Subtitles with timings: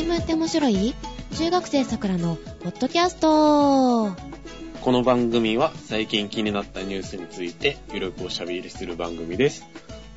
[0.00, 0.94] 新聞って面白い？
[1.36, 4.16] 中学生さくらのポッドキャスト
[4.80, 9.66] この番組は最近気になったニュースについてゆるくおしゃべりする番組です。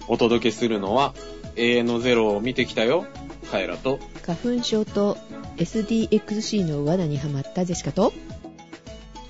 [0.08, 1.13] お届けするのは
[1.58, 3.06] 永遠のゼロを見てきたよ、
[3.51, 5.17] カエラと花粉症と
[5.58, 8.13] SDXC の罠にはまったジェシカと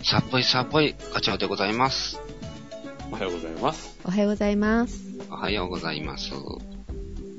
[0.03, 2.21] 寒い寒い課長でございます。
[3.11, 3.97] おはようございます。
[4.05, 5.01] おはようございます。
[5.31, 6.31] おはようございます。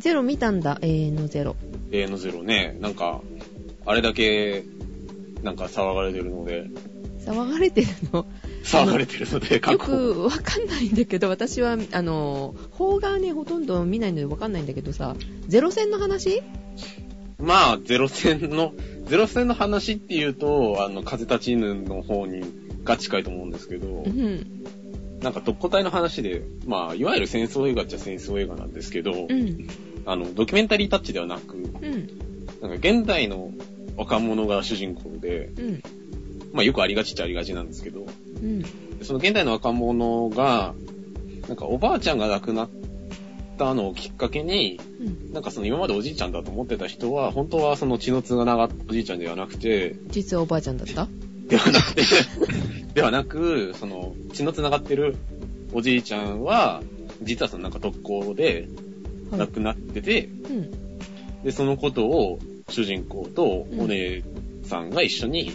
[0.01, 1.55] ゼロ見たんだ、永遠のゼロ。
[1.95, 3.23] 永遠のゼロね、なんか、
[3.87, 4.65] あれだけ、
[5.43, 6.67] なんか騒がれてるので、
[7.21, 8.27] 騒がれてるの？
[8.65, 9.61] 騒がれてるので、よ。
[9.79, 15.15] くわかんないんだけど、私は、あの、邦画ね、ほとんど見ないのでわかんないんだけどさ、
[15.47, 16.43] ゼロ戦の話？
[17.39, 18.75] まあ、ゼロ戦の、
[19.05, 22.43] ゼロ戦の話っていうと、あの、風立ち犬の方に
[22.85, 24.65] が近いと思うんですけどう、ん。
[25.21, 29.69] なんか特攻隊の話で、まあ、いわゆる戦争映画っちゃ戦争映画なんですけど、うん。
[30.07, 32.09] あの、ドキュメンタリータッチではなく、うん。
[32.61, 33.51] なんか現代の
[33.97, 35.83] 若者が主人公で、うん。
[36.53, 38.07] まあよくありがちっちゃありがちなんですけど、
[38.43, 38.65] うん。
[39.03, 40.75] その現代の若者が、
[41.49, 42.71] なんかおばあちゃんが亡くなっ
[43.59, 45.33] たのをきっかけに、うん。
[45.33, 51.09] なんかその今までおじいちゃんだと思ってた人は、本当はその血のつながったおじいちゃんではなくて、実はおばあちゃんだった？
[51.49, 52.03] ではなくて、
[52.95, 55.17] ではなく、その血のつながってる
[55.73, 56.83] おじいちゃんは、
[57.23, 58.69] 実はそのなんか特攻ではい
[59.33, 60.71] 亡くなってて、うん。
[61.43, 63.45] で、そのことを主人公と
[63.79, 64.23] お姉
[64.65, 65.53] さんが一緒に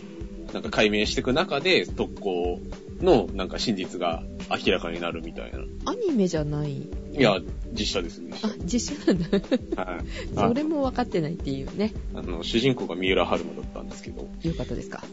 [0.54, 2.60] なんか解明していく中で、特攻
[3.02, 4.24] のなんか真実が
[4.66, 5.60] 明らかになるみたいな。
[5.86, 6.78] アニメじゃない？
[6.78, 6.88] い
[7.22, 7.40] や、
[7.74, 8.36] 実写ですね。
[8.44, 9.22] あ、実写なん
[9.76, 9.84] だ。
[9.84, 10.02] はい。
[10.36, 11.94] それも分かってないっていうね。
[12.14, 15.04] あの、主人公が三浦春馬だったんですけど、よかったですか。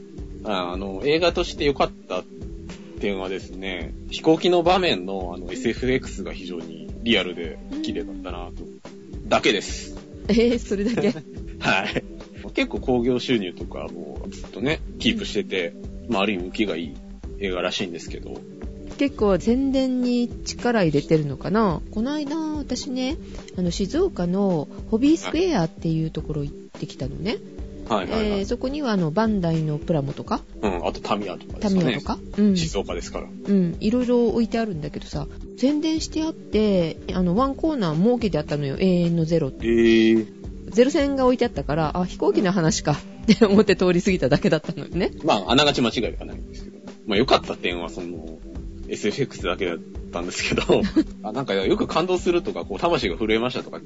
[0.45, 2.23] ああの、映画として良かった
[3.01, 8.65] 点はですね、飛行機の場面のあの SFX が非常にリアルで綺麗だったなと。
[9.29, 9.97] だけです。
[10.29, 11.13] えー、それだけ？
[11.61, 12.03] はい。
[12.53, 15.73] 結構興行収入とかもずっとね、キープしてて、
[16.09, 16.95] まあある意味受けがいい
[17.39, 18.41] 映画らしいんですけど、
[18.99, 21.81] 結構宣伝に力入れてるのかな？
[21.93, 23.17] この間私ね
[23.57, 27.37] あの静岡のホビースクエアっていうところ行ってきたのね、
[27.89, 28.39] はいはいはい。
[28.41, 30.41] えーそこにはあのバンダイのプラモとか？
[30.63, 31.87] うん、あとタミヤとかでタすかね。
[31.89, 32.57] ミヤとか、うん。
[32.57, 33.27] 静岡ですから。
[33.27, 35.27] うん、いろいろ置いてあるんだけどさ
[35.59, 38.77] 宣伝してあってあのワンコーナー設けてあったのよ。
[38.79, 39.67] 永遠のゼロって。
[39.67, 40.27] えー、
[40.71, 42.97] ゼロ線が置いてあったからあ飛行機の話か。
[43.33, 45.11] って思って通り過ぎただけだったのよね。
[45.25, 46.79] まあ、あながち間違いではないんですけど。
[47.07, 48.39] まあ、良かった点は、その、
[48.87, 49.79] SFX だけだっ
[50.13, 50.83] たんですけど、
[51.25, 53.81] あなんかよく感動するとか、こう、魂が震えましたとか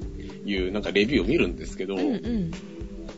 [0.45, 2.51] いう、なんかレビューを見るんですけど、うんうん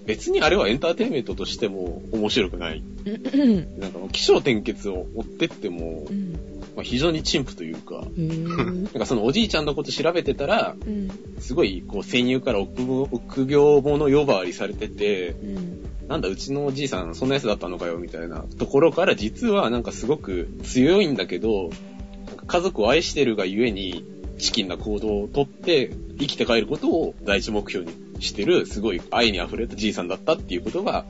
[0.05, 2.83] 別にあれはエンターテインメントとしても面白くない。
[3.05, 3.39] うん。
[3.39, 6.33] うんなんか、気象転結を追ってってもう、ん。
[6.75, 11.09] まあ、非常に陳腐というか、へーなんかそのおじいちゃんのこと調べてたら、うん。
[11.39, 15.83] すごい、こう、戦友から臆病者呼ばわりされてて、うん。
[16.07, 21.69] なんだ、うちのおじいさん、そんなやつだったのかよ、みたいなところから、実はなんかすごく強いんだけど、
[22.45, 24.03] 家族を愛してるがゆえに、
[24.37, 31.05] チキンな行動をとって、生きて帰ることを第一目標にしてる、すごい愛に溢れたじいさんだったっていうことが、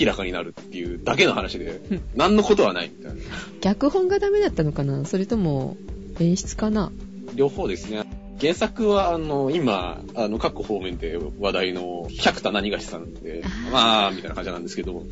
[0.00, 1.80] 明らかになるっていうだけの話で、
[2.14, 3.20] 何のことはないみたいな。
[3.60, 5.04] 脚本がダメだったのかな？
[5.04, 5.76] それとも
[6.18, 6.90] 演出かな？
[7.34, 8.04] 両方ですね。
[8.40, 13.42] 原作は、あの、今、あの、各方面で話題の百田何がしさんで、
[13.72, 15.04] まあ、みたいな感じなんですけど、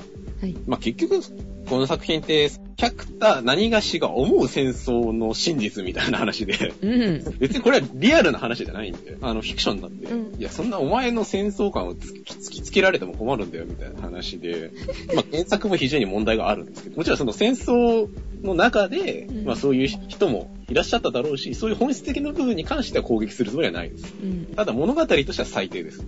[0.45, 0.57] はい。
[0.67, 1.21] まあ結局、
[1.69, 7.39] この作品って、百田何がしが思う戦争の真実みたいな話で、うん。
[7.39, 14.71] 別にこれはリアルな話じゃないんで、あの、フィクションなんで、うんいや、そんなお前の戦争感を突きつけられても困るんだよ、みたいな話で、
[15.15, 18.09] まあ原作も非常に問題があるんですけど、もちろんその戦争
[18.43, 24.15] の中で、うんまあそういう人もいらっしゃっただろうし、そういう本質的な部分に関しては攻撃するつもりはないです。
[24.23, 24.47] うん。
[24.55, 26.05] ただ物語としては最低です。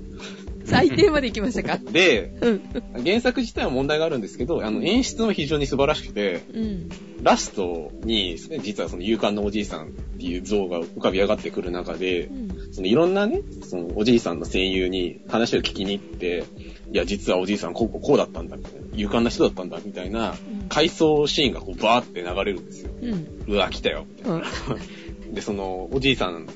[0.66, 1.78] 最低まで行きましたか？
[1.78, 2.60] で、うん。
[3.04, 6.88] 原作自体は問題があるんですけど、あの演出も非常に素晴らしくて、うん。
[7.22, 12.72] ラストに実はその勇敢なおじいさんっていう像が浮かび上がってくる中でう、ん。
[12.72, 16.44] そのいろんなね、そのおじいさんの戦友に話を聞きに行って、
[16.92, 18.86] いや、実はおじいさんこうこうこうだったんだ、みたいな。
[18.96, 20.34] 勇敢な人だったんだ、みたいな、
[20.68, 22.90] 回想シーンがこうバーって流れるんですよ。
[23.00, 23.54] うん。
[23.54, 24.44] うわ、来たよ、みたいな。
[25.32, 26.46] で、その、おじいさん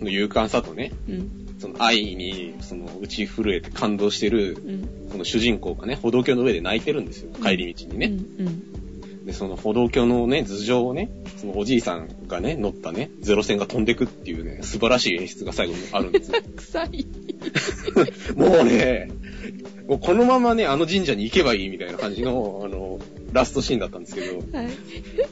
[0.00, 1.39] の勇敢さとね、うん。
[1.60, 4.88] その愛に、その、打ち震えて感動してる、うん。
[5.12, 7.30] その主人公がね、歩道橋の上で泣いてるんですよ。
[7.42, 8.06] 帰り道にね。
[8.06, 8.10] う
[8.42, 9.26] ん。
[9.26, 16.38] で、その歩道橋のね、頭上をね、そのおじいさんがね、乗ったね、ゼロ戦が飛んでくっていうね、素晴らしい演出が最後にあるんですよ。
[16.56, 17.06] 臭い。
[18.36, 19.10] もうね、
[19.86, 22.98] もうこのままね、あの神社に行けばいいみたいな感じの、あの、
[23.32, 24.68] ラストシーンだったんですけど、はい。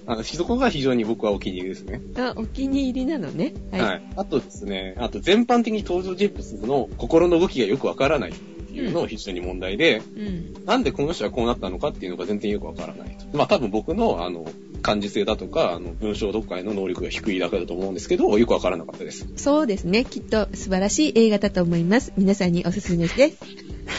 [0.06, 2.00] あの、そこが非常に僕はお気に入りですね。
[2.16, 3.54] あ、お気に入りなのね。
[3.72, 4.02] はい。
[4.16, 10.64] あとですね、あと全般的に登場人物の心の動きがよくわからないっていうのを非常に問題で、うん。
[10.64, 13.36] なんでこの人はこうなったのかっていうのが全然よくわからないと。
[13.36, 14.46] まあ多分僕の、あの、
[14.82, 19.26] 感受性だとか、あの、文章読解の能力が低いだけだと思うんですけど、よくわからなかったです。
[19.36, 20.04] そうですね。
[20.04, 22.12] きっと素晴らしい映画だと思います。
[22.16, 23.38] 皆さんにおすすめです。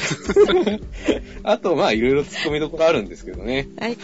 [1.44, 3.68] あと、まあ、いろいろ突っ込みどころあるんですけどね。
[3.80, 3.98] はい。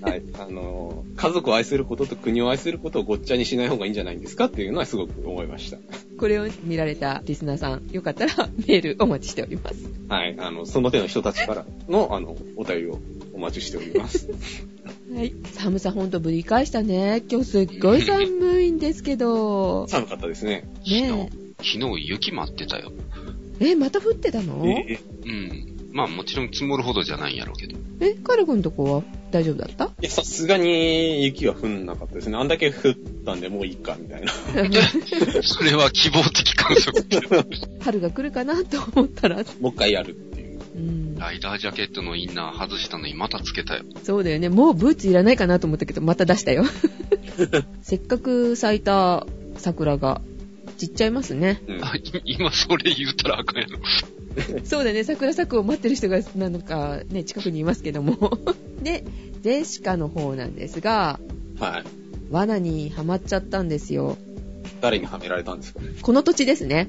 [0.00, 0.22] はい。
[0.38, 5.78] あの、家族を愛することと国を愛することをごっちゃにしない方がいいんじゃないんですかっていうのはすごく思いました。
[6.18, 9.76] これを見られたリスナーさん、よかったらメールお待ちしております。
[10.08, 10.36] はい。
[10.38, 13.00] あの、その手の人たちからの、あの、お便りを
[13.34, 14.28] お待ちしております。
[15.14, 15.34] はい。
[15.52, 17.22] 寒さほんとぶり返したね。
[17.30, 19.86] 今日すっごい寒いんですけど。
[19.90, 20.64] 寒かったですね。
[20.86, 22.92] ね昨日雪待ってたよ。
[23.60, 23.70] え。
[23.70, 24.64] え、また降ってたの？
[24.66, 25.68] えうん。
[25.92, 27.76] まあもちろん積もるほどじゃないんやろうけど。
[28.00, 29.02] え、カル君のとこは？
[29.30, 29.84] 大丈夫だった？
[29.86, 32.36] いや、さすがに雪は降んなかったですね。
[32.36, 32.94] あんだけ降っ
[33.24, 34.32] たんでもういいか、みたいな。
[35.42, 37.46] それは希望的観測。
[37.80, 39.36] 春が来るかなと思ったら。
[39.60, 40.60] もう一回やるっていう。
[40.76, 41.16] うん。
[41.18, 43.84] ライダージャケットのインナー外したのにまたつけたよ。
[44.02, 44.48] そうだよね。
[44.48, 46.64] もうブーツいらないかなと思ったけど、また出したよ。
[47.82, 49.26] せっかく咲いた
[49.56, 50.20] 桜が
[50.76, 51.62] 散っちゃいますね。
[51.68, 51.80] うん。
[52.24, 53.78] 今それ言うたらあかんやろ。
[54.64, 55.04] そうだね。
[55.04, 58.38] 桜咲くを待ってる人が、なのか、ね、近くにいますけども。
[58.82, 59.04] で、
[59.42, 61.20] ジェシカの方なんですが、
[61.58, 61.84] はい。
[62.30, 64.16] 罠にはまっちゃったんですよ。
[64.80, 65.88] 誰にはめられたんですかね？
[66.00, 66.88] この土地ですね。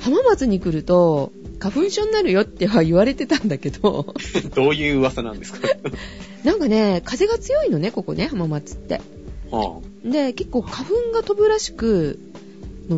[0.00, 4.14] 浜松に来ると、花粉症になるよっては言われてたんだけど、
[4.54, 5.68] どういう噂なんですか？
[6.44, 9.00] なんかね、風が強いのね、ここね、浜松って。
[9.50, 12.31] はで、結構花粉が飛ぶらしく、の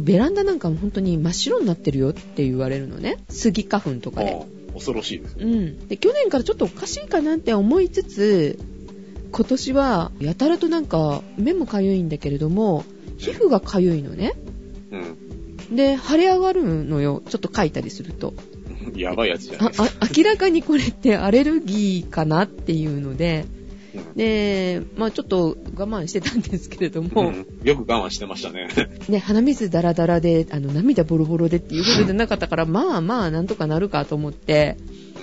[0.01, 3.19] ベランダなんかも本当に真っ白になってるよって言われるのね。
[3.29, 4.31] 杉花粉とあ、かで。
[4.33, 5.45] はあ、恐ろしいですね。
[5.45, 5.89] うん。
[5.89, 8.59] で、去年からちょっとおかしいかなって思いつつ、
[9.33, 12.85] 今年はやたらとなんか目もかゆいんだけれども、
[13.19, 14.35] 皮膚がかゆいのね。
[15.71, 15.77] うん。
[15.77, 17.23] で、腫れ上がるのよ。
[17.29, 18.35] ちょっと書いたりすると。
[18.95, 19.91] やばいやつじゃないあですか。
[20.01, 23.64] あ明らかにこれってアレルギーかなっていうので、うん
[24.17, 28.69] で、まあちょっと我慢してたんですけれどうも、ん、よく我慢してましたね。
[29.09, 34.77] ね、鼻水ダラダラで、あの、涙ボロボロでっていうことでなかったから、まあまあなんとかなるかと思って、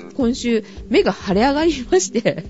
[0.06, 0.12] うん。
[0.14, 2.46] 今週目が腫れ上がりまして、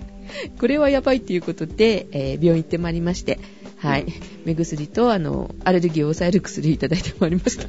[0.58, 3.38] これはやばいっていうことで、えー病院行ってまいりまして、
[3.82, 4.06] はい、
[4.44, 7.66] 目薬と、あの、アレルギーを抑える薬いただいてまいりました。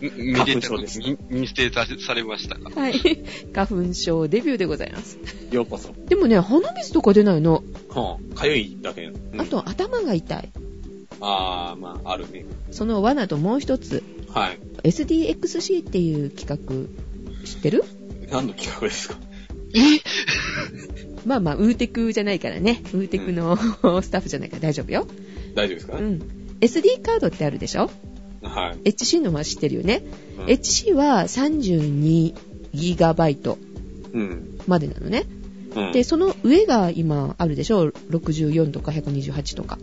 [0.00, 0.10] め
[0.44, 1.70] でたですに認定
[2.04, 2.80] されましたか。
[2.80, 2.94] はい、
[3.54, 5.18] 花粉症デビューでございます。
[5.52, 5.94] ようこそ。
[6.08, 7.62] でもね、鼻水とか出ないの。
[7.90, 9.04] はあ、かゆいだけ。
[9.04, 10.50] うんあ、と、頭が痛い。
[11.20, 12.44] あー、まあ、あるね。
[12.72, 14.58] その罠ともう一つ、はい。
[14.82, 17.84] SDXC っていう企画、知ってる？
[18.32, 19.16] 何の企画ですか？
[21.24, 22.80] まあまあ、ウーテクじゃないからね。
[22.92, 23.56] ウーテクの
[24.02, 25.06] スタッフじゃないから大丈夫よ。
[25.54, 25.96] 大丈夫ですか？
[25.98, 26.22] ね、うん。
[26.60, 27.90] SD カードってあるでしょ？
[28.42, 28.90] はい。
[28.90, 30.02] ?HC のは知ってるよね。
[30.38, 33.56] うん HC は 32GB
[34.14, 34.58] うん。
[34.66, 35.24] までなのね。
[35.74, 35.92] うん。
[35.92, 39.78] で、その上が今あるでしょ ?64 とか128とか。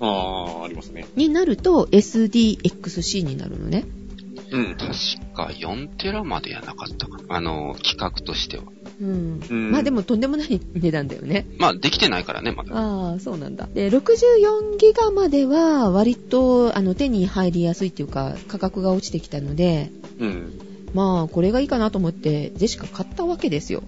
[0.00, 1.06] あー、ありますね。
[1.16, 3.84] になると SDXC になるのね。
[4.50, 4.76] うん。
[4.76, 4.88] 確
[5.34, 7.24] か4テラまでやなかったかな。
[7.28, 8.64] あの、企画としては。
[9.00, 9.40] うん。
[9.48, 11.46] うんまあでもとんでもない値段だよね。
[11.58, 12.76] まあ、できてないからね、まだ。
[12.76, 13.68] ああ、そうなんだ。
[13.72, 20.60] で、64ギガまでは割とあの手に入りやすいっていうか価格が落ちてきたので、うん。
[20.92, 23.82] まあこれがいいかなと思ってジェシカ買ったわけですよ。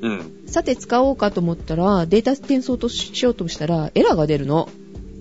[0.00, 0.42] うん。
[0.46, 4.68] さて使おうかと思ったらデータ転送としようとしたらエラーが出るの。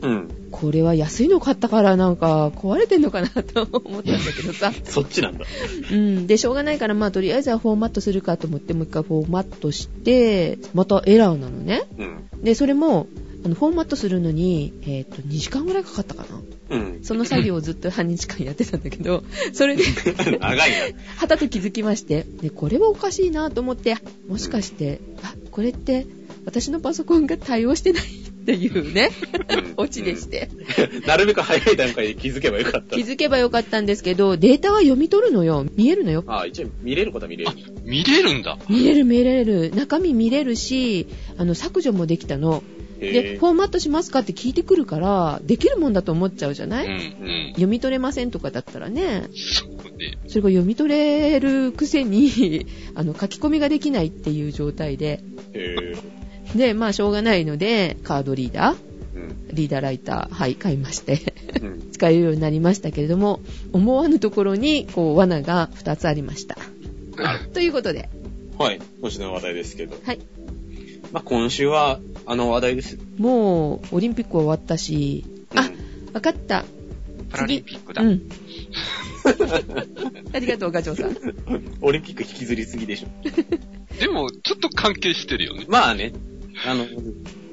[0.01, 0.29] うん。
[0.51, 4.71] これは安いの買ったからなんか壊れてんのかなと思ったんだけどさ。
[4.83, 5.45] そっちなんだ。
[5.91, 6.27] うん。
[6.27, 11.83] で、しょうがないからまあとりあえずはフォーマットするかと思ってもう一回フォーマットして、またエラーなのね。
[11.97, 12.43] うん。
[12.43, 13.07] で、それも、
[13.43, 16.25] あの、フォーマットするのに、えっ、と、2時間ぐらいかかったか
[16.69, 16.77] な。
[16.77, 16.99] うん。
[17.03, 19.83] その作業をずっと半日間やってたんだけど、それで、
[20.15, 20.55] 長いな。
[21.17, 26.05] はたと気づきまして、で、これはおかしいなと思って、もしかして、あ、これって、
[26.45, 28.03] 私のパソコンが対応してない
[28.55, 29.09] っていうね、
[29.49, 30.49] うんオチでして。
[31.07, 33.01] なるべく早い段階で気づけばよかった気。
[33.03, 35.65] づけばよかったんですけど、データは読み取るのよ。
[35.75, 36.23] 見えるのよ。
[36.27, 37.51] あー、一応見れることは見れる。
[37.83, 38.57] 見れるんだ。
[38.69, 39.71] 見れる見れる。
[39.71, 42.63] 中身見れるし、あの、削除もできたの。
[42.99, 47.47] で、へフォーマットしますかって聞いてくるから、できるもんだと思っちゃうじゃない、うん、うん。
[47.53, 50.19] 読み取れませんとかだったらね、そうね。
[50.27, 55.23] それが読み取れるくせに、あの、書き込みができないっていう状態で。
[55.53, 56.20] ー。
[56.55, 58.91] へで、まあ、しょうがないので、カードリーダー、ー。
[59.15, 59.47] うん。
[59.53, 61.21] リーダーライター、はい、買いまして、
[61.61, 61.89] うん。
[61.91, 63.41] 使えるようになりましたけれども、
[63.73, 66.57] 思わぬところに、こう、罠が2つありました。
[67.53, 68.09] ということで、
[68.57, 68.79] はい。
[69.01, 69.97] 今週の話題ですけど。
[70.03, 70.19] はい。
[71.11, 72.97] まあ、今週は、あの話題です。
[73.17, 75.69] もう、オリンピックは終わったし、あ、
[76.13, 76.63] わかった。
[77.31, 78.01] パラリンピックだ。
[78.01, 78.21] うん。
[80.33, 81.17] ありがとう、ガチョウさん。
[81.81, 83.07] オリンピック引きずりすぎでしょ。
[83.99, 85.65] でも、ちょっと関係してるよね。
[85.67, 86.13] まあね、
[86.65, 86.85] あの、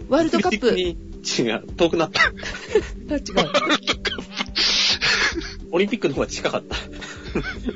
[0.09, 0.79] ワールドカップ。
[0.79, 2.21] 違う、遠くなった。
[3.11, 3.23] あ、違う。
[5.71, 6.77] オリンピックの方が近かった。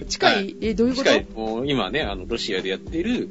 [0.07, 1.11] 近い、え、どういうこと？
[1.11, 1.27] 近い。
[1.35, 3.29] もう今ね、あの、ロシアでやってる、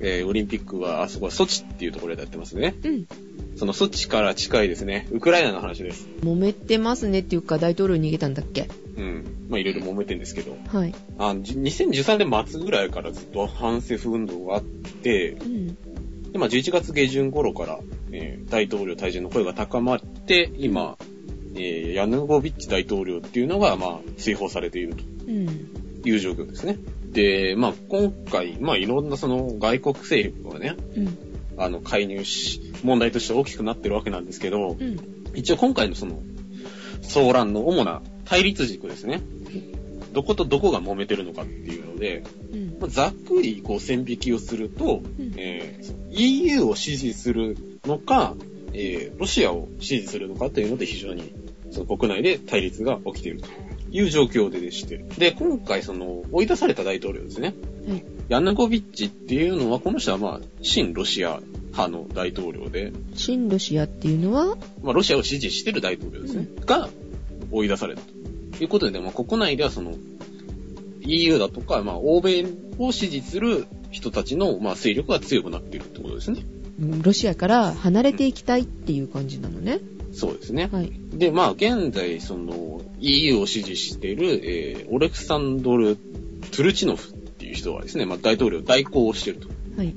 [0.00, 2.74] えーオリンピックは、あそこはソチっていうところでやってますね。
[2.84, 3.06] うん。
[3.56, 5.08] そのソチから近いですね。
[5.10, 6.06] ウクライナの話です。
[6.22, 8.68] 揉めてますねっていうか、大統領逃げたんだっけ？
[8.98, 9.24] うん。
[9.48, 10.58] まあいろいろ揉めてんですけど。
[10.66, 10.94] はい。
[11.18, 15.78] あじ2013年末ぐらいからずっと反政府運動があって、うん。
[16.36, 17.78] で、まあ11月下旬頃から、
[18.12, 20.98] えー大統領退陣の声が高まって、今、
[21.54, 25.46] えーヤヌゴビッチ大統領っていうのが、まあ、追放されているとうん。
[26.04, 26.76] いう状況ですね。
[27.10, 31.18] で、まあ、今回、まあ、いろんなその外国勢力がね、うん。
[31.56, 34.98] あの、介入し、問題として大きくなってるわけなんですけど、うん。
[35.34, 36.20] 一応今回のその、
[37.00, 39.22] 騒乱の主な対立軸ですね。
[40.16, 42.78] どことどこが揉めてるのかっていうので、うん。
[42.80, 48.34] まあざっくりこう線引きをすると、うんえー EU を支持するのか、
[48.72, 51.34] えーロシアを支持するのかというので非常に
[51.70, 53.48] その国内で対立が起きていると
[53.90, 55.04] いう状況ででして。
[55.18, 57.52] で、今回その追い出された大統領ですね。
[57.86, 58.02] はい。
[58.30, 61.40] ヤヌコビッチっていうのは、この人はまあ、親ロシア
[61.72, 66.48] 派の大統領で、親ロシアっていうのは、まあ、ロシアを支持してる大統領ですね。
[66.64, 66.88] が、
[67.50, 68.25] 追い出されたと
[68.60, 69.94] いうことで、まあ、国内ではその、
[71.02, 72.44] EU だとか、まあ、欧米
[72.78, 76.40] を支持する人たちの、まあ、勢力が強くなっているってことですね。
[76.40, 76.56] うん
[77.02, 79.80] ロシアから離れていきたいっていう感じなのね。
[80.12, 80.68] そうですね。
[80.70, 80.92] はい。
[81.12, 89.48] で、まあ、現在、その、EU を支持している、えー、オレクサンドル・トゥルチノフっていう人はですね、まあ、大統領代行をしていると。
[89.76, 89.94] はい。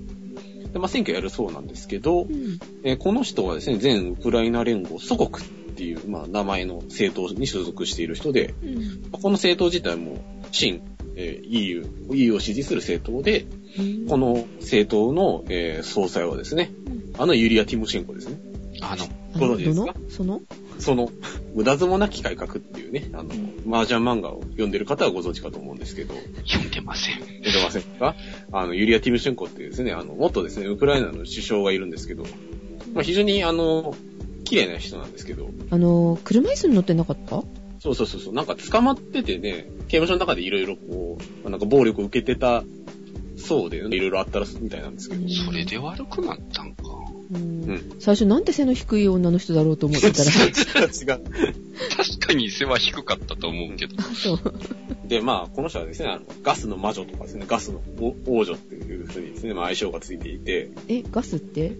[0.72, 2.60] で、まあ、選挙やるそうなんですけどう、ん。
[2.84, 9.09] えーこの人はですね、全ウクライナ連合祖国っていう、まあ、名前の政党に所属している人で、うん。
[9.12, 10.17] この政党自体も、
[10.51, 10.81] 新、
[11.15, 13.45] えー EU、EU を支持する政党で、
[14.09, 16.71] この、の政党の、えー総裁はですね、
[17.15, 17.21] うん。
[17.21, 18.38] あのユリア・ティモシェンコですね。
[18.81, 19.05] あの、
[19.36, 19.86] あの、ご存知ですか？
[19.86, 20.09] どの？
[20.09, 20.41] その？
[20.79, 21.09] その、
[21.55, 23.29] 無駄相撲なき改革っていうね、あの、
[23.69, 26.13] 麻雀漫画を読んでる方はご存知かと思うんですけど、
[26.45, 27.15] 読んでません。
[27.19, 28.15] 読んでませんか？
[28.51, 32.25] あの、ユリア・ティムシェンコっていうですね、あの、元ですね、ウクライナの首相がいるんですけど、
[32.93, 33.95] まあ、非常にあの、
[34.50, 37.44] 綺麗な人なんですけど、あの、車椅子に乗ってなかった？
[37.79, 42.63] そうそうそうそう、なんか捕まっててね、刑務所の中でいろいろこう、なんか暴力を受けてた
[43.38, 46.84] そうで、いろいろあったらみたいなんですけど、それで悪くなったんか。
[47.32, 50.32] うんうん最初なんて背の低い女の人だろうと思ってたら。
[50.89, 51.24] 違う。
[51.96, 53.96] 確かに背は低かったと思うけど。
[54.00, 55.08] あ、そう。
[55.08, 57.82] で、まあ、この人はですね、あの、ガスの魔女とかですね、ガスの
[58.27, 61.74] 王女っていう風にですね、まあ、相性がついていて、え、ガスって？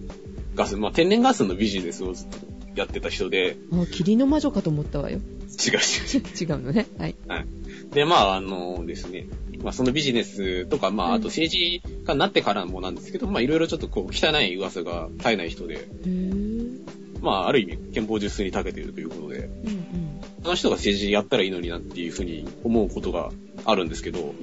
[0.54, 2.38] ガス、まあ、天然ガスのビジネスをずっと
[2.74, 5.18] やってた人で、あ、霧の魔女かと思ったわよ。
[5.18, 6.86] 違う違う違違うのね。
[6.98, 7.16] はい。
[7.90, 7.94] う。
[7.94, 9.26] で、まあ、あのですね、
[9.62, 15.88] まあ、そのビジネスとか、まあ、あと政治家になってからもなんですけど、まあ、いろいろちょっとこう、汚い噂が絶えない人で、
[17.20, 20.20] まあ、ある意味、憲法術に長けているということで、うんうん。
[20.42, 23.30] その人が政治やったらいいのになっていうふうに思うことが
[23.64, 24.34] あるんですけど、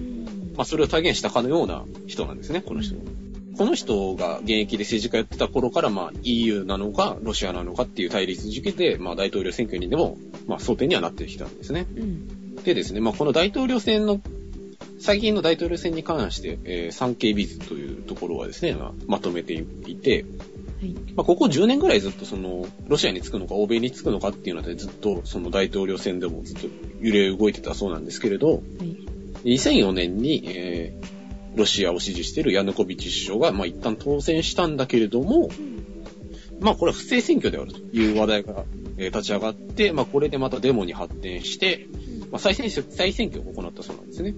[0.55, 2.95] まあ、それを体現したかのような人なんですね、この人。
[3.57, 11.87] この人が現役で政治家やってた頃から、まあ、EU なのか、ロシアなのかっていう対立軸で、まあ、大統領選挙にでも、まあ、争点にはなってきたんですね。
[11.97, 12.55] うん。
[12.57, 14.21] でですね、まあ、この大統領選の、
[14.99, 20.25] 最近の大統領選に関して、えー、産経ビズというところはですね、まあ、まとめていて、
[20.79, 20.89] はい。
[21.15, 26.67] まあ、ここ10年ぐらいずっとその、ロシアにつくのか、欧米につくのかっていうので、ずっとその大統領選でもずっと
[27.01, 28.61] 揺れ動いてたそうなんですけれど、はい。
[29.45, 31.16] 2004年に、えー
[31.57, 35.49] ロシアを支持しているヤヌコビッチ首相が、まあ、一旦当選したんだけれども、
[36.59, 38.63] まあ、これは不正選挙であるという話題が、
[38.97, 41.87] えー立ち上がって、まあ、これでまたデモに発展して、
[42.31, 44.33] まあ、再選挙、再選挙を行ったそうなんですね。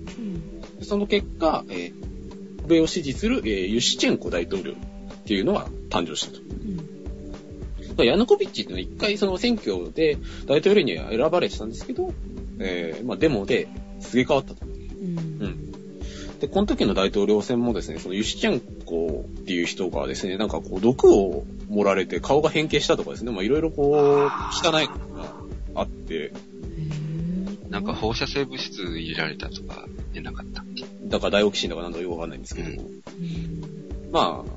[0.79, 0.85] うん。
[0.85, 4.75] その結果、えー、を支持する、えーユシチェンコ大統領っ
[5.25, 8.03] ていうのが誕生したと。
[8.03, 12.13] ヤヌコビッチっていうのは一回その選挙で大統領には選ばれてたんですけど、
[12.59, 13.67] えー、まあデモで
[13.99, 14.65] すげ替わったと。
[16.51, 23.96] この時の大統領選もですね、そのユシチェンコっていう人がですね、なんかこう毒を盛られて顔が変形したとかですね、まあいろいろこう、
[24.68, 25.34] 汚いことが
[25.75, 26.34] あって、
[27.70, 30.86] なんか放射性物質入れられたとか出なかったっけ？
[31.03, 32.77] だからダイオキシンだかなんだかよくわかんないんですけど、うん。
[32.77, 34.51] うんまあ、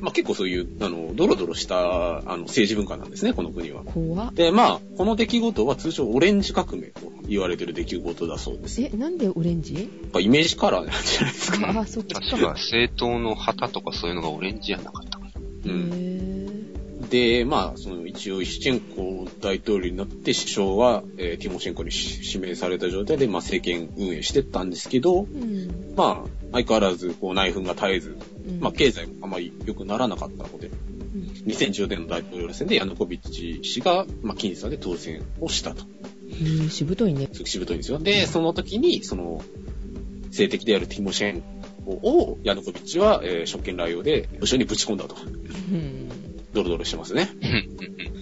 [0.00, 3.82] まあ結構そういう、あの、ドロドロした、あの、政治文化なんですね、この国は。
[4.32, 8.82] で、まあ、この出来事は通称オレンジ革命と言われてる出来事だそうです。
[8.82, 9.74] え、なんでオレンジ？
[9.74, 11.80] やっぱイメージカラーなんじゃないですか。
[11.80, 12.20] あ、そっちか。
[12.20, 15.30] 確か政党の旗とかそういうのがオレンジやなかったかな。
[15.64, 15.90] うん。
[15.92, 16.14] へ
[17.10, 25.94] で、まあ、その一応、イシチェンコ大統領になって首相は、えーティモシェンコに指名された状態で、まあ、政権運営してったんですけど、うん。
[25.96, 30.94] まあ、相変わらず、こう、内紛が絶えず、うんまあ、経済もあまり良くならなかったので、うん
[31.44, 35.84] 2010年の大統領選でヤヌコビッチ氏が、まあ、僅差で当選をしたと。
[36.34, 37.28] へえ、しぶといね。
[37.32, 37.98] すごくしぶといんですよ。
[37.98, 39.42] で、その時に、その、
[40.26, 41.42] 政敵であるティモシェン
[41.84, 45.16] コを、ヤヌコビッチは、えー職権乱用で、後ろにぶち込んだと。
[45.16, 46.08] うん。
[46.52, 47.28] ドロドロしてますね。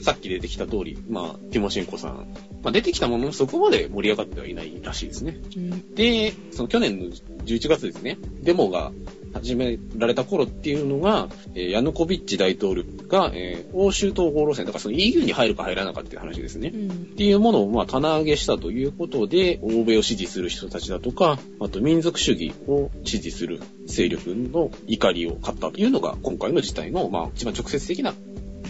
[0.02, 5.38] さっき出てきた通り、まあ、ティモシェンコさん、まあ、出てきたもののそこまで盛り上がってはいないらしいですね。
[5.56, 5.94] うん。
[5.94, 7.10] で、その去年の
[7.44, 8.92] 11月ですね、デモが
[9.32, 16.70] 始められた頃っていうのが、えーヤヌコビッチ大統領が、えー欧州統合路線、だからその EU に入るか入らなかっていう話ですね。
[16.74, 28.14] うんっていうものをまあ棚上げしたということで、欧米を支持する人たちだとか、あと民族主義を支持する勢力の怒りを買ったというのが今回の事態のまあ一番直接的な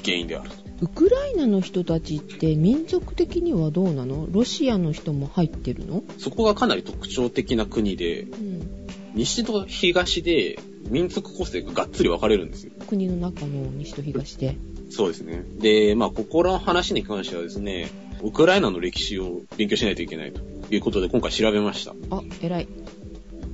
[0.05, 0.50] 原因である。
[0.83, 4.27] ウクライナの人たちって民族的にはどうなの？
[4.29, 6.03] ロシアの人も入ってるの？
[6.19, 8.87] そこがかなり特徴的な国で、うん。
[9.15, 10.59] 西と東で
[10.89, 12.73] 民族構成ががっつり分かれるんですよ。
[12.89, 14.57] 国の中の西と東で？
[14.91, 15.45] そうですね。
[15.59, 17.89] で、まあ、ここらの話に関してはですね、
[18.23, 20.41] ウクライナの歴史を勉強しないといけないと
[20.75, 21.95] いうことで今回調べました。
[22.11, 22.69] あ、偉い。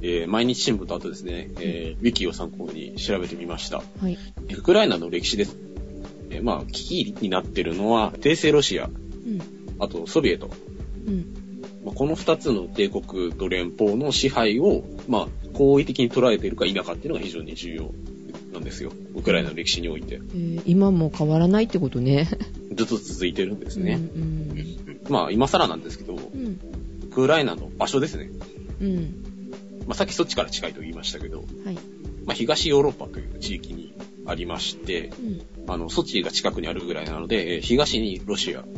[0.01, 3.83] えー毎日新聞とあとですね、えーウィキを参考に調べてみました。
[4.01, 4.17] はい。
[4.57, 5.57] ウクライナの歴史です。
[6.31, 9.41] えーまあ、危機になってるのは、帝政ロシア、うん。
[9.79, 10.51] あとソビエト。
[11.07, 11.35] うん。
[11.85, 17.93] まあ、この二つの帝国と連邦の支配を、まあ、好意的に捉えているか否かっていうのが非常に重要
[18.53, 18.93] なんですよ。
[19.15, 20.15] ウクライナの歴史において。
[20.15, 22.29] えー今も変わらないってことね。
[22.75, 23.95] ずっと続いてるんですね。
[23.95, 25.01] うん。
[25.09, 26.59] まあ、今更なんですけど、うん。
[27.05, 28.31] ウクライナの場所ですね。
[28.81, 29.25] うん。
[29.87, 31.75] まあ、さっきそっちから近いと言いましたけど、はい。
[32.27, 33.95] まあ、東ヨーロッパという地域に
[34.29, 35.11] ありまして、
[35.67, 35.71] うん。
[35.71, 38.69] あの、ソチが近くにあるぐらいなので、えー東にロシア、うん。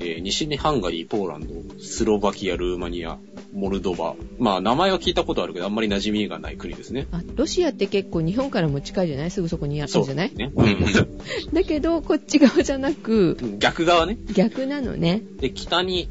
[0.00, 3.18] えー西にハンガリー、ポーランド、スロバキア、ルーマニア、
[3.52, 4.14] モルドバ。
[4.38, 7.06] まあ、名前は聞いたことあるけど、あんまり馴染みがない国ですね。
[7.12, 9.30] あ、ロシアって結構日本からも近いじゃない？
[9.30, 10.32] すぐそこにあるじゃない？
[10.34, 10.52] ね。
[11.52, 14.18] だけど、こっち側じゃなく、うん逆側ね。
[14.34, 15.22] 逆なのね。
[15.38, 16.08] で、北に。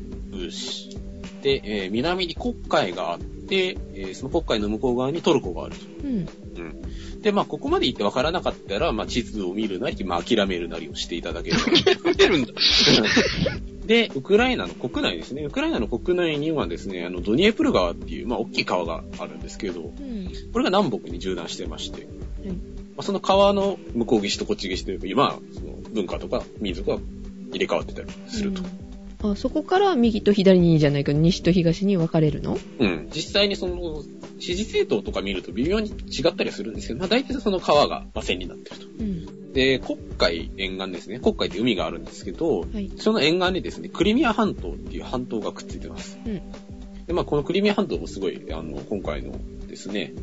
[1.42, 5.86] で、えー南に黒海があって、えーその黒海の向こう側にトルコがあると。
[6.04, 6.28] うん。
[6.58, 6.62] う
[7.18, 7.22] ん。
[7.22, 12.14] で、まあ、ここまで行って分からなかったら、まあ、地図を見るなり、まあ、諦めるなりをしていただければ。
[12.14, 12.54] 出るんだ。
[13.86, 15.44] で、ウクライナの国内ですね。
[15.44, 20.32] ウクライナの国内にはですね、あの、ドニエプル川っていう、まあ、大きい川があるんですけど、うん。
[20.54, 26.98] これが南北に縦断してまして、まはいあ、その川の向こう岸とこっち岸というか、まあ、その文化とか民族が
[27.52, 28.62] 入れ替わってたりすると。
[29.22, 32.58] あ、そこから右と左にじゃないか、西と東に分かれるの？
[32.80, 33.10] うん。
[33.14, 34.04] 実際にその、
[34.40, 38.86] 支持政党とか見ると微妙に違ったりはするんですけど、まあ大体その川が螺旋になってると。
[39.00, 39.54] うん。
[39.54, 41.20] で、黒海沿岸ですね。
[41.20, 42.92] 黒海って海があるんですけど、はい。
[42.98, 46.18] その沿岸にですね、クリミア半島っていう半島がくっついてます。
[46.26, 46.42] うん。
[47.06, 49.34] で、まあこのクリミア半島もすごい、あの、今回の
[49.68, 50.14] ですね、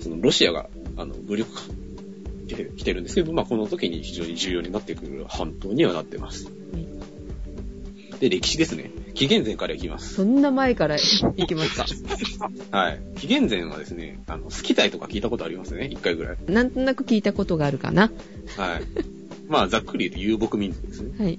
[0.00, 1.60] そのロシアが、あの、武力化
[2.48, 6.50] してきてるんですけど、まあこの時に非常に重要になってくる半島にはなってます。
[8.20, 8.90] で、歴史ですね。
[9.14, 10.14] 紀元前からいきます。
[10.14, 11.86] そんな前から行きますか？
[12.76, 13.00] はい。
[13.16, 15.88] 紀元前はですね、あの、スキタイとか聞いたことありますね。
[15.92, 16.36] 一回ぐらい。
[16.46, 18.10] なんとなく聞いたことがあるかな？
[18.56, 18.82] はい。
[19.48, 21.10] まあ、ざっくり言うと遊牧民族ですね。
[21.18, 21.38] はい。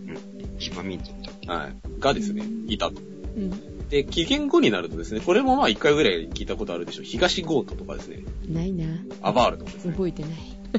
[0.60, 1.12] 今民族
[1.48, 1.54] だ。
[1.54, 1.76] はい。
[2.00, 3.02] がですね、いたと。
[3.36, 3.52] うん。
[3.90, 7.06] で、紀元後になるとですね、これもまあ一回ぐらい聞いたことあるでしょう。
[7.06, 8.86] 東ゴートとかですね、ないな。
[9.22, 9.92] アバールとかですね。
[9.94, 10.32] 覚えてない。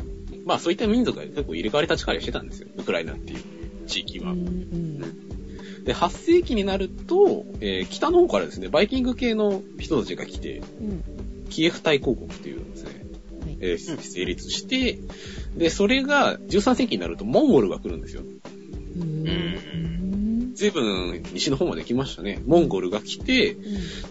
[0.46, 2.68] まあそういった民族が結構入れ替わり立ち替わりしてたんですよ。
[2.76, 3.40] ウクライナっていう
[3.86, 4.32] 地域は。
[4.32, 4.38] うん。
[4.38, 5.04] うん。
[5.84, 11.04] で、8世紀になると、えー北の方からですね、バイキング系の人たちが来て、うん。
[11.50, 12.90] キエフ大公国っていうですね、
[13.42, 13.56] はい。
[13.60, 14.98] えー成立して、
[15.56, 18.22] で、それが13世紀になるとモンゴルが来るんですよ。
[18.22, 20.54] うーん。
[20.54, 22.42] 随分西の方まで来ましたね。
[22.44, 23.62] モンゴルが来て、うん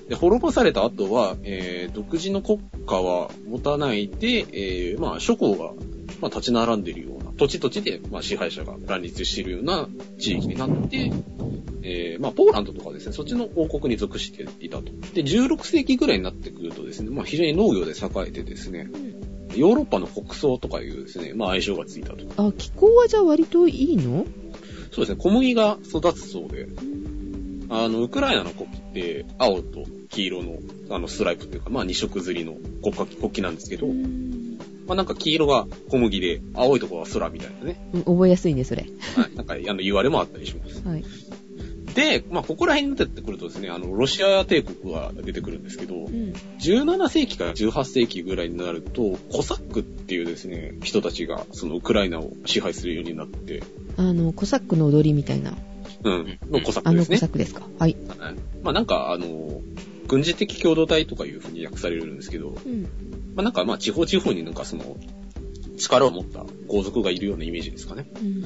[0.10, 5.74] で滅ぼされた後は、えー独自の国家は持たないで、えーまあ諸侯が、
[6.22, 9.88] まあ、立ち並んでいるような、土地土地で、まあ、支配者が乱立しているような
[10.20, 11.12] 地域になって、
[11.82, 14.84] えーまあ、ポーランドとかですね、そっちの王国に属していたと。
[15.14, 18.90] で、16世紀ぐらいになってくるとですね、まあ、非常に農業で栄えてですね、
[19.56, 22.26] ヨーロッパの国草とかいうですね、まあ、相性がついたと。
[22.38, 24.26] あ、気候はじゃあ割といいの？
[24.92, 26.68] そうですね、小麦が育つそうで、
[27.70, 30.58] あの、ウクライナの国旗って、青と黄色の、
[30.90, 33.88] あの、ストライプっていうか、まあ、二色釣りの国旗なんですけど、
[34.90, 38.88] まあ、なんか黄色が小麦で、青いところは空みたいなね、うん覚えやすいね、それ。
[39.16, 40.82] はい、なんか、あの、言われもあったりします。
[40.86, 41.06] はい。
[41.94, 46.34] で、まあ、ここら辺に出てくるとですね、あの、ロシア帝国が出てくるんですけど、うん。
[46.60, 53.62] 17世紀から18世紀ぐらいになると、コサックっていうですね、人たちが、そのウクライナを支配するようになって、
[53.98, 55.54] あの、コサックの踊りみたいな。
[56.02, 57.18] うん、のコサッあのコクですね。
[57.18, 57.68] サックですか？
[57.78, 57.96] はい。
[58.18, 59.62] はいまあなんか、あの、
[60.10, 62.84] 軍事的共同体とかいう風に訳されるんですけど、うん。
[63.36, 64.98] まあなんかまあ地方地方になんかその、
[65.78, 68.10] 力を持った皇族がいるようなイメージですかね。
[68.22, 68.42] うん。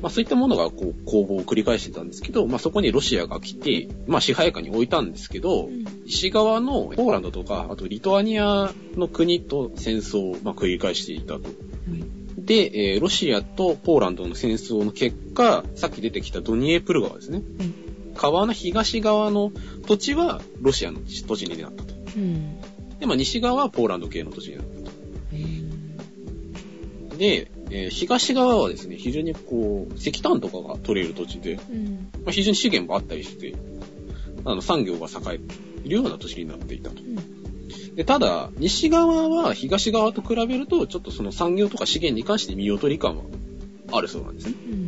[0.00, 5.68] まあそういったものがこう攻防を繰り返してたんですけど、まあそこにロシアが来て、まあ支配下に置いたんですけど、
[6.04, 11.48] 西側のポーランドとか、あとリトアニアの国と戦争をまあ繰り返していたと。
[12.36, 17.42] で、えーロシアとポーランドの戦争の結果、さっき出てきたドニエプル川ですね。
[18.18, 19.52] 川の東側の
[19.86, 21.94] 土地はロシアの土地になったと。
[22.16, 22.60] うん。
[22.98, 24.98] で、まあ西側はポーランド系の土地になったと。
[27.18, 32.10] で、えー東側はですね、非常にこう、石炭とかが取れる土地で、うん。
[32.24, 33.54] まあ、非常に資源もあったりして、
[34.44, 35.54] あの、産業が栄えて
[35.84, 36.96] いるような土地になっていたと。
[37.96, 43.24] で、ただ、西側は東側と比べると、ちょっとその産業とか資源に関して見劣り感は
[43.92, 44.54] あるそうなんですね。
[44.70, 44.87] うん。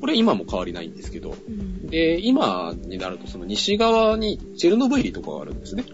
[0.00, 1.86] これ今も変わりないんですけど、うん。
[1.86, 5.84] で、今になるとその西側にチェルノブイリとかがあるんですね。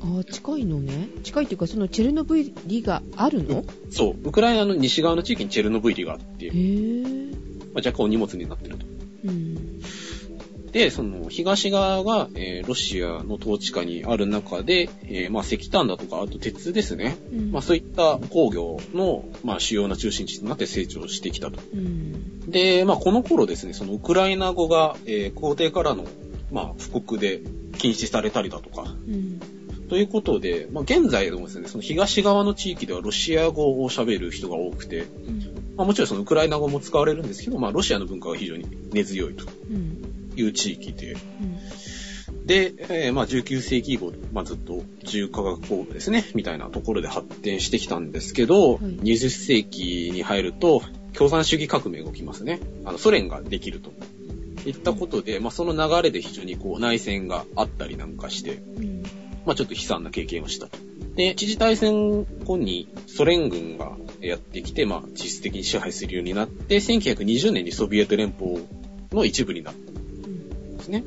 [0.00, 1.08] ああ、近いのね。
[1.22, 3.64] 近いっていうか、そのチェルノブイリがあるの？
[3.90, 7.32] そう、ウクライナの西側の地域にチェルノブイリがあってへ、ぇ
[7.74, 8.86] まあ、若干お荷物になってると。
[9.24, 9.80] うん。
[10.70, 17.16] で、その東側が、えーロシアの統治下にある中で、えーまあ石炭だとか、あと鉄ですね。
[17.32, 21.58] うんまあそういった工業の、まあ主要な中心地となって成長してきたと。
[21.74, 22.27] うん。
[22.50, 26.04] で、まあこの頃ですね、そのウクライナ語が、えー皇帝からの、
[26.50, 27.40] まあ布告で
[27.78, 29.40] 禁止されたりだとか、うん。
[29.88, 35.06] ということで、まあ現在でもですね、その東側の地域ではロシア語を喋る人が多くて、
[35.76, 40.32] まあもちろんそのウクライナ語も使われるんですけど、まあロシアの文化が非常に根強いとうん。
[40.36, 42.46] いう地域で、うん。
[42.46, 50.82] で、えーまあ19世紀以降、まあずっと重化学工部ですね、みたいなところで発展してきたんですけど、はい20世紀に入ると、
[51.18, 52.60] 共産主義革命が起きますね。
[52.84, 53.90] あの、ソ連ができると。
[54.64, 59.02] いったことで、まあその流れで非常にこう内戦があったりなんかして、うん。
[59.44, 60.78] まあちょっと悲惨な経験をしたと。
[61.16, 68.64] で、一次大戦後にソ連軍がやってきて、まあ実質的に支配するようになって、1920年にソビエト連邦
[69.10, 71.02] の一部になったんですね。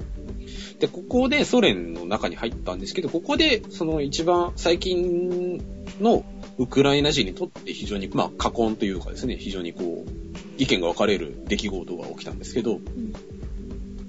[0.81, 5.63] で、ここでソ連の中に入ったんですけど、ここでその一番最近
[6.01, 6.25] の
[6.57, 10.09] ウクライナ人にとって非常に、まあ、過根というかですね、非常にこう、
[10.57, 12.79] 意見が分かれる出来事が起きたんですけど、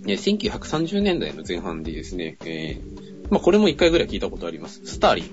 [0.06, 4.80] えー1930年代の前半でですね、えーまあ、これも一回ぐらい聞いたことあります。
[4.84, 5.24] スターリン、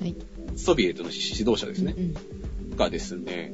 [0.00, 0.16] はい。
[0.56, 1.94] ソビエトの指導者ですね、
[2.70, 2.76] うん。
[2.76, 3.52] がですね、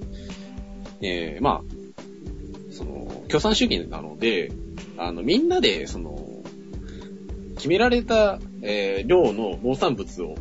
[1.03, 4.53] えーまあ、その、共産主義なので、
[4.97, 6.24] あの、みんなで、その、
[7.57, 10.37] 決められた、えー量の農産物を、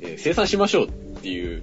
[0.00, 0.90] えー生産しましょうっ
[1.22, 1.62] ていう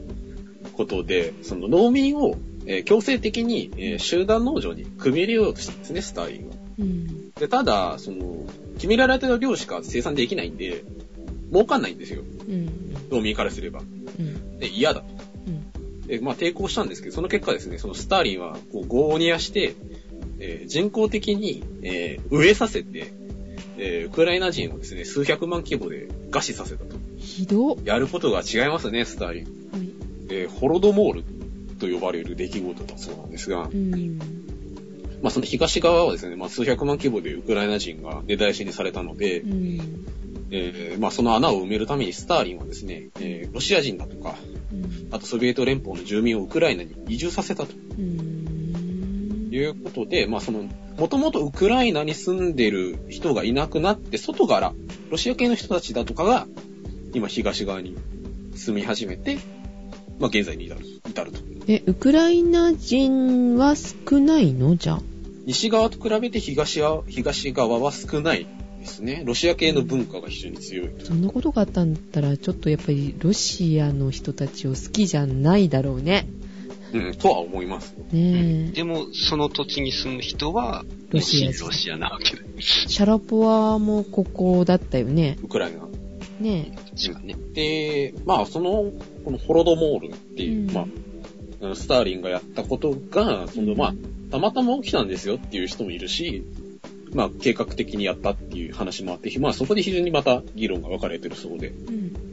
[0.74, 2.36] ことで、その農民を、
[2.66, 6.56] えー強制的に、えー集団農場に組み入れようとしたんですね、スターリンは。
[6.80, 7.32] うん。
[7.32, 8.44] で、ただ、その、
[8.76, 10.84] 決められた量しか生産できないんで、
[11.52, 12.22] 儲かんないんですよ。
[12.48, 12.70] うん。
[13.12, 13.82] 農民からすれば。
[13.82, 14.58] うん。
[14.60, 15.04] で、嫌だ。
[16.08, 19.76] で、まあ抵抗したんですけど、その結果ですね、そのスターリンは、こう、業を煮やして、
[20.39, 23.13] えー人工的に、えー植えさせて、
[23.78, 26.96] えーウクライナ人をですね、数百万規模で餓死させたと。
[27.18, 27.78] ひどっ。
[27.84, 29.44] やることが違いますね、スターリン。
[29.44, 29.90] はい。
[30.30, 31.24] えーホロドモール
[31.80, 34.20] と呼ばれる出来事だそうなんですが、うん。
[35.22, 40.06] まあその東側はですね、まあ数百万規模でウクライナ人が根絶やしにされたので、うん。
[40.52, 44.36] えーまあその穴を埋めるためにスターリンはですね、えーロシア人だとか、
[44.72, 45.08] うん。
[45.12, 48.33] あとソビエト連邦の住民をウクライナに移住させたとうん。
[49.56, 54.74] いうことで、まあその、もともとウクライナに住んでる人がいなくなって、外から、
[55.10, 56.48] ロシア系の人たちだとかが、
[57.13, 57.96] 今東側に
[58.56, 59.38] 住み始めて、
[60.20, 61.39] まあ現在に至る至ると。
[61.68, 64.76] え、ウクライナ人は少ないの？
[64.76, 65.02] じゃあ。
[65.46, 68.48] 西側と比べて東は東側は少ない
[68.80, 69.24] ですね。
[69.26, 70.89] ロシア系の文化が非常に強い。
[71.04, 76.28] そんなことがあったんだったら、ちょっとやっぱりロシアの人たちを好きじゃないだろうね。
[76.94, 77.96] うん、とは思います。
[78.12, 78.72] ねえ。
[78.72, 82.44] でも、その土地に住む人は、ロシアロシアなわけだ。
[82.60, 85.38] シャラポワもここだったよね。
[85.44, 85.88] ウクライナ。
[86.40, 87.36] ね確かね。
[87.54, 88.92] で、まあその、
[89.24, 90.86] このホロドモールっていう、うんま
[91.72, 93.94] あ、スターリンがやったことが、その、まあ、
[94.32, 96.44] たまたま起きたんですよっていう人もいるし、
[97.14, 101.68] まあ、計画的にやったっていう話もあって、まあ、そこで非常にまた議論が分かれてるそうで。
[101.68, 101.70] え。
[101.70, 102.33] うん。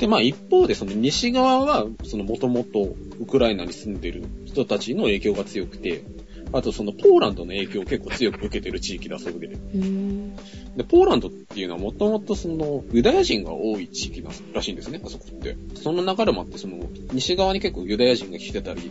[0.00, 6.02] で、まあ、一方で、その西側は、その、もともとウクライナに住んでる人たちの影響が強くて、
[6.52, 9.48] あとそのポーランドの影響を結構強く受けてる地域だそうで。
[9.48, 9.56] で、
[10.84, 15.56] ポーランドっていうのはもともとそのユダヤ人が多い地域ならしいんですね、あそこって。
[15.76, 16.78] その流れもあって、その
[17.12, 18.90] 西側に結構ユダヤ人が来てたり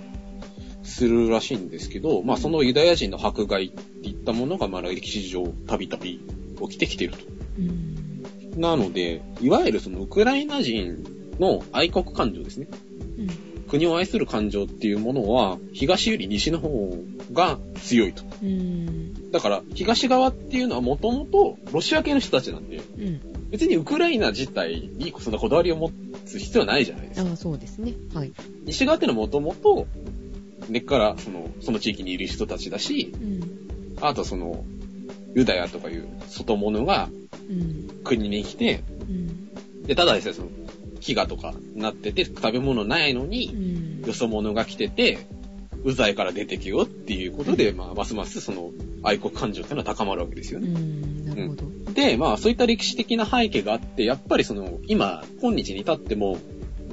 [0.83, 6.21] するらしいんですけど、まあそのユダヤ人の迫害っていったものがまあ歴史上たびたび
[6.61, 7.19] 起きてきていると。
[7.57, 7.98] うん。
[8.59, 11.03] なので、いわゆるそのウクライナ人
[11.39, 12.67] の愛国感情ですね。
[13.69, 16.93] 国を愛する感情っていうものは、東より西の方
[17.31, 18.23] が強いと。
[18.43, 19.31] うん。
[19.31, 23.49] だから、東側っていうのはもともとロシア系の人たちなんで、うん。
[23.49, 25.91] 別にウクライナ自体にそんなこだわりを持
[26.25, 27.29] つ必要はないじゃないですか。
[27.29, 27.93] ああ、そうですね。
[28.13, 28.33] はい。
[28.65, 29.87] 西側っていうのはもともと、
[30.67, 33.41] 根っからその、その地域にいる人たちだし、うん。
[34.01, 34.65] あとその、
[35.35, 37.18] ユダヤとかいう外物がうん。
[38.03, 39.83] 国に来て、うん。
[39.83, 40.49] で、ただですね、その、
[41.01, 44.05] 飢餓とかなってて、食べ物ないのうに、ん。
[44.05, 45.27] よそ者が来てて、
[45.83, 50.67] うざいから出てけよっていうことで、まあ、ますますその、愛国感情っていうのは高まるわけですよね。
[50.67, 51.25] うん。
[51.25, 51.93] なるほど。
[51.93, 56.37] で、まあ、そういった歴史的な背景があって、やっぱりその、今、今日に至っても、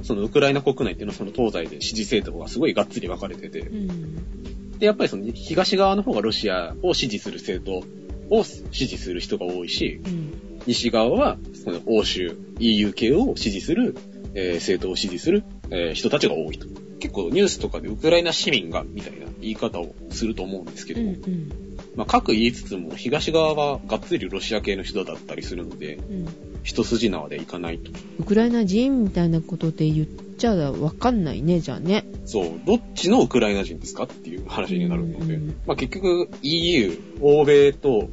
[0.03, 4.77] そのウクライナ国内っていうのはその東西で支持政党がすごいがっつり分かれてて、うん。
[4.77, 7.85] で、やっぱりその東側の方がロシアを支持する政党
[8.29, 10.61] を支持する人が多いし、うん。
[10.65, 13.95] 西側はその欧州、EU 系を支持する、
[14.33, 16.67] えー政党を支持する、えー人たちが多いと。
[16.99, 21.07] 結構ニュースとかでウクライナ市民がみたいな言い方をすると思うんですけど、うん。
[21.07, 21.51] うん。
[21.95, 26.27] まあ、各言いつつも東側はがっつりロシア系の人だったりするので、うん。
[26.63, 27.91] 一筋縄でいかないと。
[28.19, 30.07] ウクライナ人みたいなことで言っ
[30.37, 32.05] ちゃわかんないね、じゃあね。
[32.25, 38.09] そう、どっちのウクライナ人ですかっていう話になるので、うんまあ結局 EU、欧米と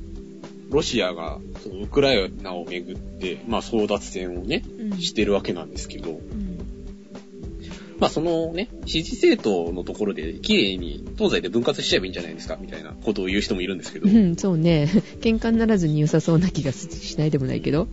[0.70, 5.00] ロシアがそのウクライナをめぐって、まあ争奪戦をね、うん。
[5.00, 6.43] してるわけなんですけど、うん。
[7.98, 14.88] まあそのね、支持政党のところで綺麗に東西で分割しちゃえばいいんじゃないですかみたいなことを言う人もいるんですけどう、ん、そうね。
[15.20, 17.88] 喧嘩にならずに良さそうな気がしないでもないけど。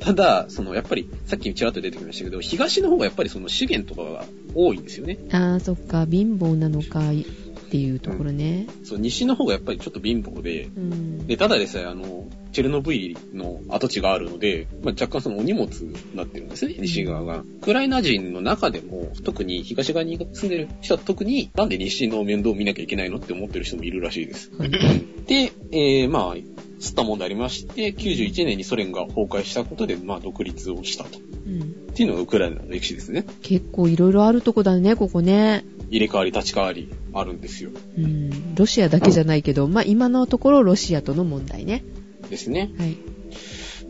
[0.00, 5.18] ただ、そのやっぱりさっきちらっと出てきましたけど、東の方がやっぱりその資源とかが多いんですよね。
[5.30, 7.26] ああ、そっか、貧乏なのかい
[7.74, 8.68] っていうところね。
[8.84, 11.26] そう、西の方がやっぱりちょっと貧乏で、うん。
[11.26, 17.38] で、ただでさえ、あの、チェルノブイリの跡地があるので、まあ、若干そのお荷物になってるんですね、西側が。
[17.38, 24.52] ウクライナ人の中でも、特に東側に住んでる人は特に、なんで西の面倒を見なきゃいけないのって思ってる人もいるらしいです。
[24.56, 24.70] はい。
[24.70, 31.18] で、えー、まあ、吸った問題ありまして、91年にソ連が崩壊したことで、まあ、独立をしたと。
[31.44, 31.60] うん。
[31.90, 33.24] っていうのがウクライナの歴史ですね。
[33.42, 35.64] 結構いろいろあるとこだね、ここね。
[35.90, 37.70] 入れ替わり立ち替わりあるんですよ。
[37.98, 38.54] うん。
[38.54, 41.84] ロシアだけじゃないけど、まあ今のところロシアとの問題ね。
[42.30, 42.70] ですね。
[42.78, 42.96] はい。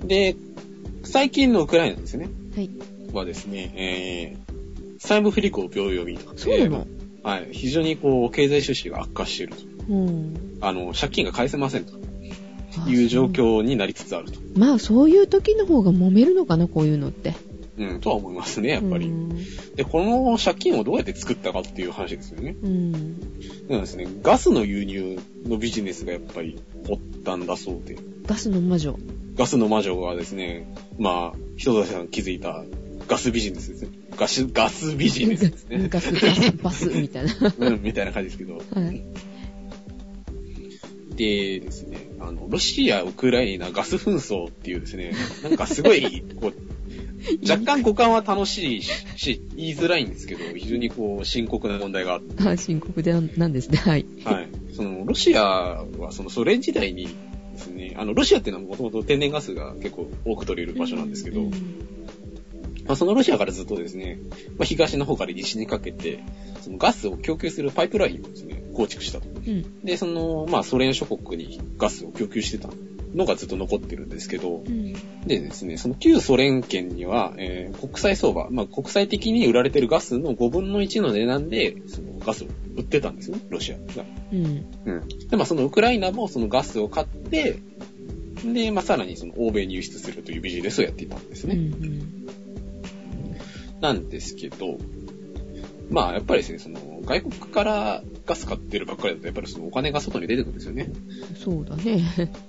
[0.07, 0.37] で、
[1.03, 2.29] 最近のウクライナですね。
[2.55, 2.71] はい。
[3.13, 6.37] はですね、えー、債務不履行秒読みと。
[6.37, 6.87] そうなの？
[6.89, 7.49] えーはい。
[7.53, 9.63] 非常にこう、経済収支が悪化していると。
[9.89, 10.59] うん。
[10.61, 11.95] あの、借金が返せませんと
[12.87, 13.27] あいう状。
[13.27, 14.41] 況になりつつあると。
[14.57, 17.33] まあそういう時の方が揉めるのかな、こういうのって。
[17.77, 19.07] うん、とは思いますね、やっぱり。
[19.07, 19.29] うん。
[19.75, 22.57] で、この借金をどうやって作ったかっていう話ですよね。
[22.63, 22.93] うん。
[23.69, 27.97] なんですね、ガスの輸入のビジネスがやっぱり発端だそうで。
[28.27, 28.97] ガスの魔女。
[29.37, 32.65] ガスの魔女がですね、まあ、人田さん気づいた
[33.09, 33.89] ガスビジネスですね。
[34.17, 35.89] ガス、ガスビジネスですね。
[35.89, 37.33] ガス、ガス、バス、みたいな。
[37.59, 38.55] うん、みたいな感じですけど。
[38.59, 39.03] はい。
[41.17, 46.55] でですね、あの、ロシア、ウクライナガス紛争っていうですね、なんかすごい、こう、
[47.49, 53.79] 若干五感は楽しいし、言いづらいんですけど、非常にこう、深刻な問題があって、 あ、深刻でなんですね。
[53.79, 54.07] はい。
[54.25, 54.49] はい。
[54.73, 61.51] その、ロシアはそのソ連時代にですね、あの、ロシアっていうのはもともと天然ガスが結構多く取れる場所なんですけど、うん
[62.87, 64.19] まあ、そのロシアからずっとですね、
[64.59, 66.23] まあ、東の方から西にかけて、
[66.61, 69.29] そのガスを供給するパイプラインをですね、構築したと。
[69.29, 69.81] うん。
[69.85, 72.69] で、その、まあ、ソ連諸国にガスを供給してた
[73.15, 74.93] のがずっと残ってるんですけどう、ん。
[75.27, 82.47] でですね、その旧ソ連圏には、えー国際相場、まあ、国際的に売られてるガスの5分の1の値段で、そのガスを
[82.77, 84.05] 売ってたんですね、ロシアが。
[84.33, 84.65] うん。
[84.87, 85.09] うん。
[85.29, 87.59] で、まあ、そのウクライナもそのガスを買って、
[88.45, 91.55] で、まあ、さらにその欧米に輸出するというビジネスをやっていたんですうね。
[91.57, 92.27] ん。
[93.81, 94.79] なんですけど、
[95.91, 100.91] まあ、やっぱりですね、その、外国からガス買ってるばっかりだと、やっぱりそのお金が外に出てくるんですよね。
[101.37, 102.03] そうだね。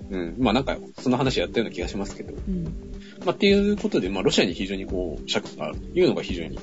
[0.09, 0.35] うん。
[0.37, 2.33] まあ、なんか、その話やったような気がしますけど。
[2.33, 2.63] うん。
[3.25, 6.57] まあ、っていうことで、まあ、ロシアに非常にこう、借金があるというのが非常に、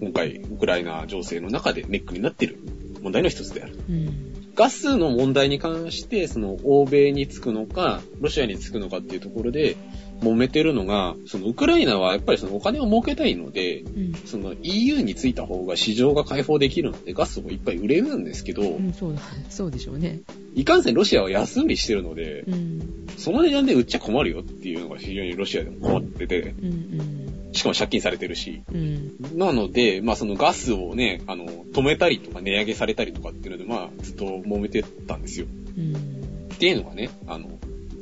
[0.00, 2.58] 今回、ウクライナ情勢の中でネックになっている
[3.02, 3.78] 問題の一つである。
[3.88, 4.32] うん。
[4.54, 9.76] ガスの問題に関して、その、欧米につくのか、ロシアにつくのかっていうところで、
[10.22, 14.14] 揉めてるのが、そのウクライナはやっぱりそのお金を儲けたいので、うん。
[14.24, 19.20] その EU についた方が市場が開放できるのでガスをいっぱい売れるんですけど、うん、そうだ。
[19.50, 20.20] そうでしょうね。
[20.54, 23.06] いかんせんロシアは安売りしてるので、うん。
[23.18, 27.52] その値段で売っちゃ困るよっていうのが非常にロシアでも困ってて、うん、うん。
[27.52, 28.62] しかも借金されてるし。
[28.72, 29.16] うん。
[29.34, 35.46] なので、まあそのガスをね、あの、止めたりとか値上げされたりとかっていうので、まあずっと揉めてたんですよ。
[35.76, 36.22] うん。
[36.54, 37.58] っていうのがね、あの、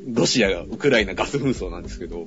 [0.07, 2.27] ロシアがウクライナガス紛争なんですけど、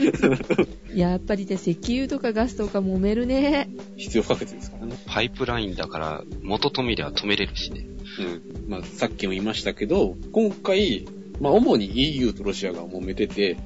[0.94, 3.68] やっぱりね、石油とかガスとか揉めるね。
[3.96, 4.96] 必要不可欠ですからね。
[5.06, 7.86] パイプラインだから、元止めりゃ止めれるしね。
[8.18, 8.70] うん。
[8.70, 11.06] まあさっきも言いましたけど、今回、
[11.40, 13.56] まあ主に EU とロシアが揉めてて、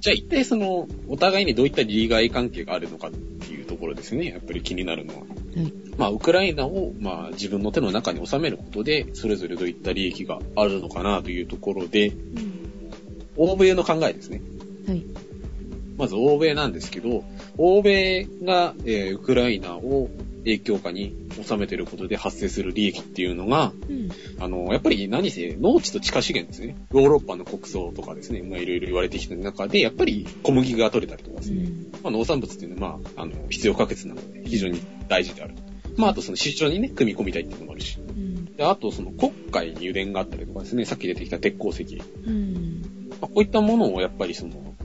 [0.00, 4.26] じゃあ一体その、お互いにどういった利害関係があるのかっていうところですね。
[4.26, 5.26] やっぱり気になるのは。
[5.56, 5.72] はい。
[5.96, 12.56] まあ、ウクライナを、まあ、自分の手の中に収めることで、それぞれどういった利益があるのかなというところで、うん。
[13.36, 14.42] 欧米の考えですね。
[14.86, 15.02] はい。
[15.96, 17.24] まず欧米なんですけど、
[17.56, 20.10] 欧米が、えーウクライナを
[20.46, 24.08] 影響下に収めていることで発生する利益っていうのが、うん。
[24.38, 26.76] あの、やっぱり何せ農地と地下資源ですね。
[26.92, 31.64] ヨーロッパの国葬とかですね、まあいろいろ言われてきた中で、やっぱり小麦が取れたりとかですね。
[31.64, 31.90] うん。
[32.04, 35.54] まあ、農産物っていうのは、まあ、あの、必要不可欠なので、非常に大事である。
[35.96, 37.98] まあ、あとその市場にね、組み込みたいっていうのもあるし。
[37.98, 38.44] うん。
[38.56, 42.02] で、あとその国会に油田があったりとかですね、さっき出てきた鉄鉱石。
[42.24, 43.08] うん。
[43.10, 44.75] まあ、こういったものをやっぱりその、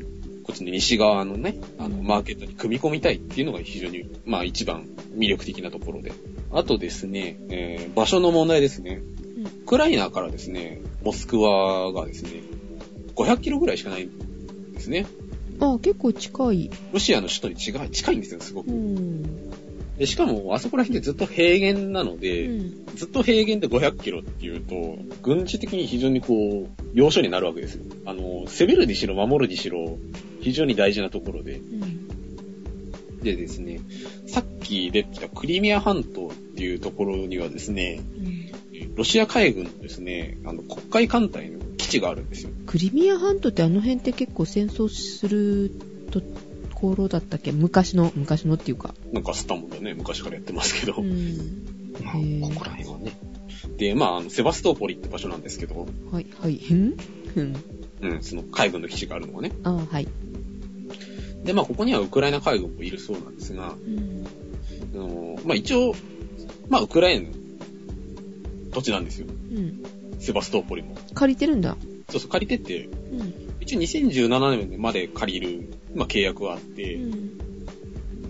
[0.51, 4.85] こっちの西側のね、あの、マーケットに組み込みたいっていうのが非常に、まあ一番
[5.15, 6.11] 魅力的なところで。
[6.51, 9.01] あとですね、えー場所の問題ですね。
[9.63, 12.41] ウクライナからですね、モスクワがですね、
[13.15, 15.05] 500キロぐらいしかないんですね。
[15.61, 16.69] あ、結構近い。
[16.91, 18.73] ロシアの首都に近い近いんですよ、すごくう。
[18.73, 19.23] ん。
[19.97, 22.85] で、しかも、あそこら辺でずっと平原なのうで、ん。
[22.95, 27.83] ずっと平原で500キロっていうと、軍事的に非常にこう、要所になるわけですよ。
[28.05, 29.97] あの、攻めるにしろ守るにしろ、
[30.39, 31.57] 非常に大事なところで。
[31.57, 33.21] うん。
[33.21, 33.79] でですね、
[34.25, 38.01] さっき出てきたクリミア半島っていうところにはですね、
[38.95, 42.49] ロシア海軍のですね、あの、黒海艦隊の基地があるんですよ。
[42.65, 45.71] クリミア半島ってあの辺って結構戦争する
[46.09, 46.21] と
[47.07, 47.51] だったっけ？
[47.51, 48.93] 昔の、昔のっていうか。
[49.13, 50.95] なんかスタモンだね、昔からやってますけど。
[50.97, 51.63] うん。
[52.03, 52.13] まあ
[52.49, 53.17] ここら辺はね。
[53.77, 56.55] で、まあ、あの、セバストーポリって場所なんですけど、はい、はい。
[56.73, 56.97] ん？
[57.35, 57.55] うん。
[58.01, 59.51] うん、その海軍の基地があるのはね。
[59.63, 60.07] あはい。
[61.43, 64.25] で、まあ、ここにはウクライナ海軍もいるそうなんですが、うん。
[64.93, 65.93] あのまあ一応、
[66.69, 67.35] まあウクライナの
[68.71, 69.27] 土地なんですよ。
[69.27, 69.83] うん。
[70.19, 70.95] セバストーポリも。
[71.13, 71.77] 借りてるんだ。
[72.09, 73.40] そうそう、借りてて、うん。
[73.61, 77.31] 一応2017年まで借りる、まあ契約はあって、うん。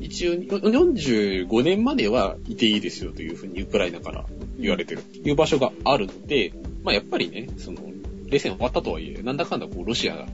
[0.02, 4.26] 一応45年まではいていいですよというふうにウクライナから
[4.60, 7.82] 言われてるっていう場所があるので、まあやっぱりね、その、
[8.28, 10.28] 冷戦終わったとはいえ、なんだかんだこうロシアっ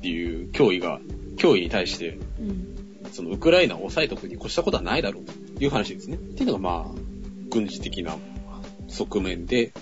[0.00, 1.00] ていう脅威が、
[1.36, 2.74] 脅威に対して、うん。
[3.12, 6.16] そのウクライナを抑えておくに越したことはないだろうという話ですね。
[6.16, 6.98] っていうのがまあ、
[7.50, 8.16] 軍事的な
[8.88, 9.72] 側面で、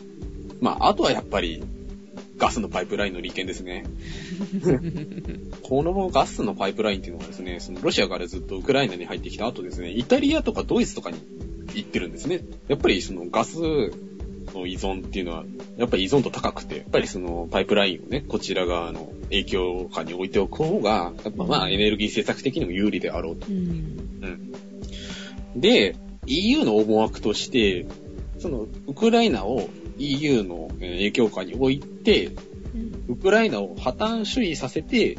[0.61, 1.63] まあ、あとはやっぱり、
[2.43, 3.85] ガスのパイプラインの利権ですね。
[5.63, 11.19] このガスのパイプラインっていうのはですね、そのロシアからずっとウクライナに入ってきた後ですね、イタリアとかドイツとかに
[11.73, 12.41] 行ってるんですね。
[12.67, 15.45] やっぱりそのガスの依存っていうのは、
[15.77, 23.47] やっぱり依存度高くて、やっぱりそのパイプラインをね、こちら側の影響下に置いておく方が、やっぱまあエネルギー政策的にも有利であろうと。
[23.47, 24.53] うん。
[25.55, 25.95] で、
[26.27, 27.87] EU の思惑として、
[28.41, 33.05] その、ウクライナを EU のえー影響下に置いて、うん。
[33.09, 35.19] ウクライナを破綻主義させて、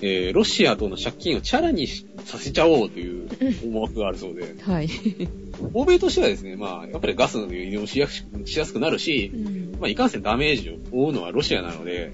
[0.00, 3.28] えーロシアとの借金をチャラにしさせちゃおうという
[3.64, 4.88] 思惑があるそうで、はい。
[5.72, 8.24] 欧米としてはですね、まあ、やっぱりガスの輸入をしやす
[8.72, 9.72] くなるしう、ん。
[9.80, 12.12] まあ、いかんせんダメージを負うのはロシアなので、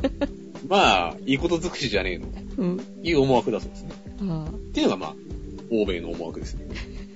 [0.68, 2.80] まあ、いいこと尽くしじゃねえの、とうん。
[3.02, 3.90] いう思惑だそうですね。
[4.22, 5.16] あっていうのがまあ、
[5.70, 6.66] 欧米の思惑ですね。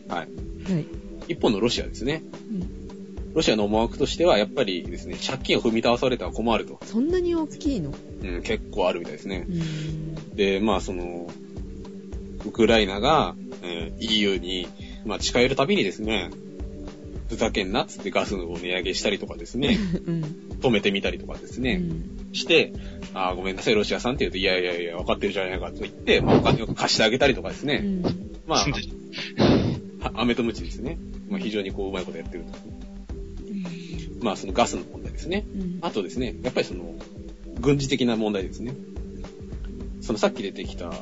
[0.09, 0.29] はい。
[0.69, 0.73] あ。
[0.73, 0.87] はい。
[1.29, 2.23] 一方のロシアですね。
[2.51, 2.76] うん
[3.37, 6.81] ロシアの思惑としては、やっぱりですね、借金を踏み倒されたら困ると。
[6.87, 7.93] そんなに大きいの？
[8.23, 9.53] うん、結構あるみたいですねう。
[9.53, 10.35] ん。
[10.35, 11.29] で、まあその、
[12.47, 14.67] ウクライナが、えー EU に、
[15.05, 16.31] まあ近寄るたびにですね、
[17.29, 20.23] ふざけんなっつってガスを値上げしたりとかですね、 うん。
[20.61, 22.31] 止めてみたりとかですうね、ん。
[22.33, 22.73] して、
[23.13, 28.03] あーごめんなさい、ロシアさんって言うと、いやいやいや、分かってるじゃないかと言って、まあお金を貸してあげたりとかですね、うん。
[28.47, 28.65] まあ、
[30.01, 30.97] は飴とムチですね。
[31.29, 32.76] まあ非常にこう、うまいことやってると。
[34.21, 35.47] まあそのガスの問題ですね。
[35.55, 35.79] うん。
[35.83, 36.95] あとですね、やっぱりその、
[37.61, 38.75] 軍事的な問題ですね。
[40.01, 40.93] そのさっき出てきた、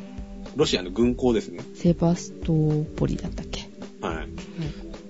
[0.57, 1.63] ロシアの軍港ですね。
[1.75, 2.53] セバスト
[2.97, 3.69] ポリだったっけ？
[4.01, 4.29] はい。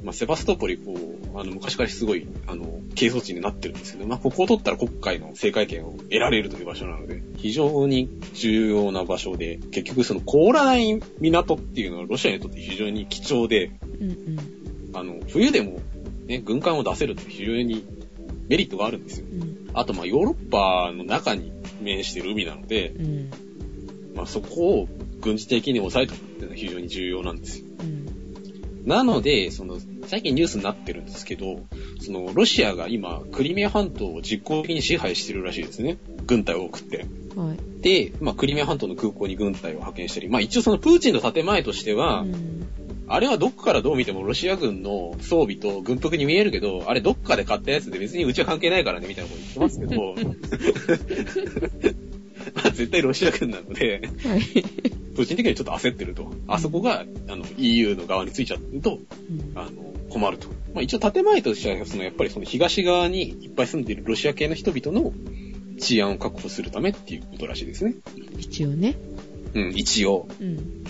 [0.03, 14.39] まあ、セバストポリ、こう、あの、昔からすごい、あの、係争地になってるんですけど、まあ、ここを取ったら国会の政界権を得られるという場所なので、非常に重要な場所で、結局その凍らない港っていうのはロシアにとって非常に貴重で、うんうん。
[14.93, 15.81] あの、冬でも、
[16.27, 17.85] ね、軍艦を出せると非常に
[18.49, 19.27] メリットがあるんですよ。
[19.31, 19.71] うん。
[19.75, 23.31] あと、まあ、ヨーロッパの中に面している海なので、うん。
[24.15, 24.89] まあ、そこを
[25.21, 27.67] 軍事的に抑えておくっていうのは非常に重要なんですよ。
[27.81, 28.87] うん。
[28.87, 31.61] なので、その、最近ニュースになってるんですけど、
[32.01, 35.99] その、ロシアが今、クリミア半島を実効的に支配してるらしいですね。
[36.27, 37.07] 軍隊を送って。
[37.35, 37.83] はい。
[37.83, 42.67] で、まあ、クリミア半島の空港に軍隊を派遣したり、まあ、一応そのプーチンの建前としては、うん
[43.07, 50.15] あれはどっからどう見てもロシア軍の装備と軍服に見えるけど、あれどっかで買ったやつで別にうちは関係ないからね、みたいなこと言ってますけど、
[52.55, 54.41] まあ絶対ロシア軍なので、はい。
[55.15, 56.33] プーチン的にはちょっと焦ってると。
[56.49, 58.83] あそこが、あの、EU の側についちゃうん
[59.55, 59.71] あの、
[60.11, 60.49] 困ると。
[60.75, 65.13] まあ一応建前としては、そのやっぱりその東側にいっぱい住んでいるロシア系の人々の
[65.79, 67.95] 治安を確保するためっていうことらしいですね。
[68.39, 68.97] 一応ね。
[69.55, 70.29] うん、一応。
[70.41, 70.85] うん。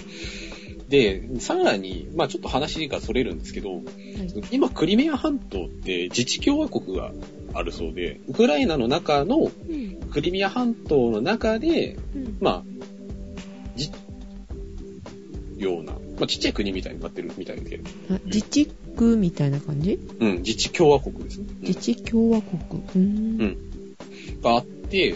[0.95, 3.82] で、さらに、まあちょっと話がそれるんですけど、はい。
[4.53, 7.11] 今クリミア半島って自治共和国が
[7.53, 9.97] あるそうで、ウクライナの中のうん。
[10.12, 12.36] クリミア半島の中で、うん。
[12.40, 12.64] まあ、
[13.74, 13.90] じ、
[15.57, 17.80] ような、まあちっちゃい国みたいになってるみたいで、
[18.11, 18.66] あ自治
[18.97, 19.99] 区みたいな感じ？
[20.20, 21.47] うん、自治共和国ですね。
[21.49, 22.80] うん自治共和国。
[22.80, 23.40] うーん。
[23.40, 23.57] うん
[24.40, 25.14] があって、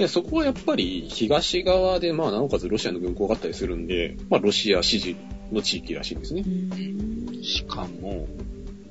[0.00, 5.14] で、そこはやっぱり東側で、まあ、なおかつロシアの軍港があったりするんで、まあ、ロシア支持
[5.52, 6.42] の地域らしいんですね
[7.42, 8.26] しかも、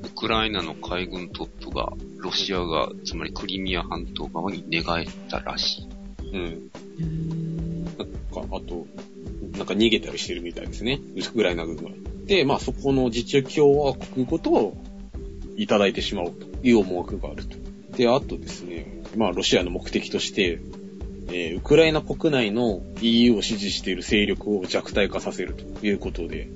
[0.03, 6.29] ウクライナの海軍トップが、ロシアが、つまりクリミア半島側に寝返ったらしい。
[6.31, 7.85] うん。
[7.97, 8.85] なんか、あと、
[9.57, 10.99] なんか逃げたりしてるみたいですね。
[11.15, 11.89] ウクライナ軍が。
[12.25, 14.77] で、まあ、そこの自治共和国ごとを
[15.57, 17.57] いただいてしまおうという思惑があると。
[17.97, 20.59] で、あとですね、まあ、ロシアの目的として、
[21.29, 26.49] えーウクライナ国内の EU を支持している勢力を弱体化させるということで、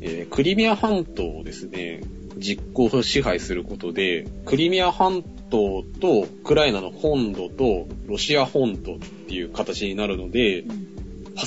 [0.00, 2.00] えークリミア半島をですね、
[2.36, 10.64] 実行支配することで、クリミア半島とウクライナの本土とロシア本土っていう形になるので、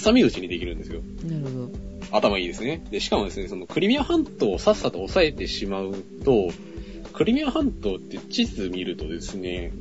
[0.03, 1.01] 挟み撃ちにできるんですよ。
[1.23, 1.69] なるほど。
[2.11, 2.83] 頭いいですね。
[2.91, 6.49] で、しかもですね、そのクリミア半島をさっさと抑えてしまうと、
[7.13, 9.71] クリミア半島って地図見るとですね、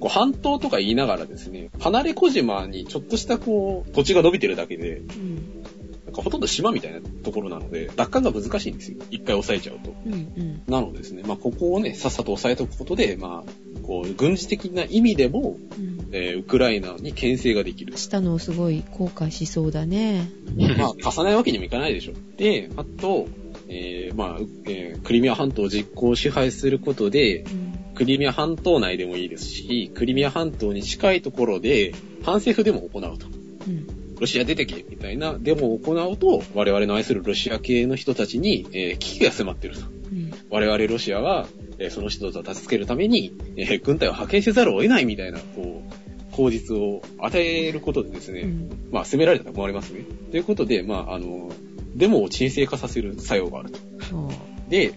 [0.00, 5.62] こう半島とか言いながらですね、離れ小島にちょっとしたこう、土地が伸びてるだけで、うん。
[6.06, 8.98] なんかほとんど島みたいなところなので、奪還が難しいんですよ。
[9.10, 9.94] 一回抑えちゃうと。
[10.06, 10.12] うん。
[10.12, 10.62] うん。
[10.66, 16.00] なのでですね、まあここをね、さっさと抑えておくことで、まあ、こう、軍事的な意味でも、うん。
[16.12, 17.96] えーウクライナに牽制ができる。
[17.96, 20.28] したのをすごい後悔しそうだね。
[20.76, 22.12] まあ、貸さないわけにもいかないでしょ。
[22.36, 23.28] で、あと、
[23.68, 27.69] えーまあ、うえークリミア半島を実行支配することで、うん。
[28.00, 31.92] クリミア半島内でもいいですし、クリミア半島に近いところで、
[32.24, 33.26] 反政府デモを行うと。
[33.66, 34.16] うん。
[34.18, 39.82] ロシア出てけみたいなデモを行うと、我々の愛するロシア系の人たちに、えー危機が迫っていると。
[40.12, 40.32] うん。
[40.48, 41.46] 我々ロシアは、
[41.78, 48.88] えーその人たちを助けるために、えー軍隊を派遣せざるを得ないみたいな、こう、口実を与えることでですね、うん。
[48.90, 50.06] まあ、攻められたら困りますね。
[50.30, 51.52] ということで、まあ、あの、
[51.94, 53.78] デモを沈静化させる作用があると。
[54.16, 54.32] は
[54.70, 54.94] で。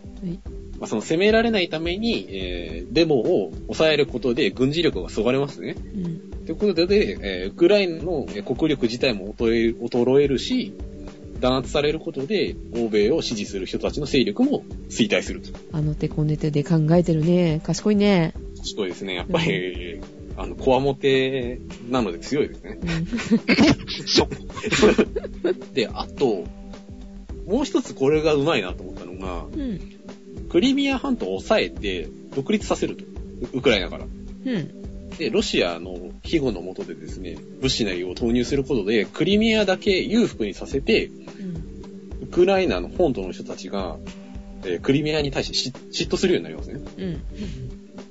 [0.80, 5.76] まあ、その攻められないために、えーデモを抑えることで軍事力がそがれますね。
[5.96, 6.20] うん。
[6.46, 10.74] ということで、えーウクライナのえー国力自体も衰えるし、
[11.44, 15.50] 弾圧されることで、欧米を支持する人たちの勢力も衰退すると。
[15.74, 17.60] あの手こね手で考えてるね。
[17.64, 18.34] 賢いね。
[18.58, 19.16] 賢いですね。
[19.16, 20.00] やっぱり、
[20.38, 21.60] あの、こわもて
[21.90, 22.80] なので強いですね。
[25.74, 26.46] で、あと、
[27.46, 29.82] もう一つこれがうまいなと思ったのが、うん。
[30.54, 33.04] クリミア半島を抑えて独立させると。
[33.56, 34.06] ウウクライナから。
[34.06, 35.10] うん。
[35.18, 42.26] で、ロシアの庇護のもとでですね、物資なりを投入することで、クリミアだけ裕福にさせて、うん。
[42.26, 43.98] ウクライナの本土の人たちが、
[44.64, 45.74] えークリミアに対してし
[46.06, 46.82] 嫉妬するようになりますね。
[47.00, 47.22] うん。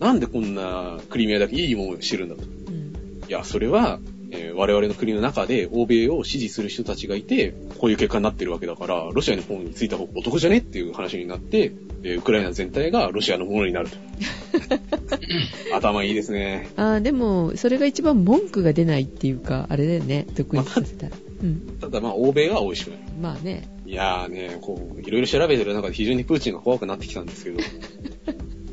[0.01, 2.43] なんでこんなクリミアだけいいものを知るんだと。
[2.43, 3.23] うん。
[3.29, 4.01] いや、それは、
[4.33, 11.73] えー我々の国の中で欧米を支持する人たちがいて、こういう結果になってるわけだから、ロシアの方についた方がお得じゃねっていう話になって、
[12.05, 13.97] えーウクライナ全体がロシアのものになると。
[15.75, 16.69] 頭いいですね。
[16.77, 20.27] ああ、でも、それが一番文句が出ないっていうか、あれだよね。
[20.35, 21.17] 独立させたら。
[21.43, 21.79] うん。
[21.81, 22.99] ただまあ、欧米が美味しくない。
[23.21, 23.69] まあね。
[23.87, 27.61] いやーね、こう、いろいろ調べてる中で非常にプーチンが怖くなってきたんですけど、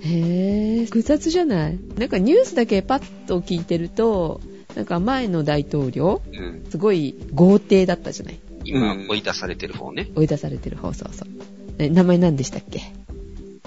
[0.01, 1.79] へえ、複雑じゃない？
[1.97, 4.39] なんかニュースだけパッと聞いてると、
[4.75, 6.63] なんか前の大統領、うん。
[6.69, 8.39] すごい豪邸だったじゃない？
[8.65, 10.09] 今うん追い出されてる方ね。
[10.15, 11.27] 追い出されてる方、そうそう。
[11.79, 12.79] え名前何でしたっけ？
[12.79, 13.08] えー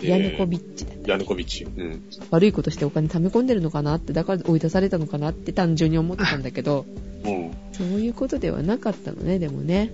[0.09, 0.93] ヤヌコビッチだ。
[1.07, 1.65] ヤヌコビッチ。
[1.65, 2.03] うん。
[2.31, 6.87] 悪いことしてお金貯め込んでるのかなって、だから追い出されたのかなって単純に思ってたんだけど、
[7.25, 7.51] うん。
[7.73, 9.91] そういうことではなかったのね、でもね。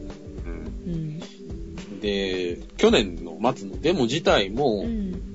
[0.87, 2.01] うんうん。
[2.01, 5.29] で、去年の末のデモ自体も、うん。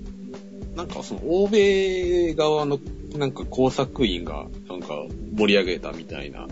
[0.75, 2.79] なんかその欧米側の
[3.15, 4.87] なんか工作員がなんか
[5.35, 6.47] 盛り上げたみたいな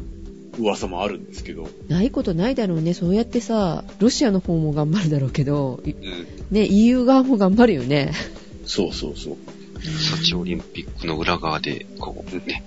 [0.57, 2.93] 噂もあるんですけど、ないことないだろうね。
[2.93, 5.97] そうやってさ、ロシアの方も頑張るだろうけど、いうん。
[6.51, 8.11] ね、EU 側も頑張るよね。
[8.65, 9.37] そうそうそう。
[9.83, 12.63] ソチオリンピックの裏側で、こうね、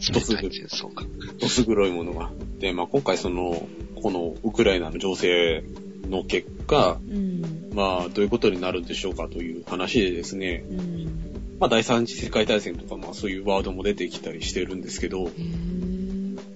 [0.00, 1.02] 冷たい戦争が。
[1.38, 2.30] どす黒いものが。
[2.58, 3.66] で、まあ今回その、
[4.02, 5.64] このウクライナの情勢
[6.08, 7.70] の結果、うん。
[7.74, 11.58] まあどういうことになるんでしょうかという話でですね、うん。
[11.60, 15.30] まあ第三次世界大戦とかまあそういうワードも出てきたりしてるんですけど、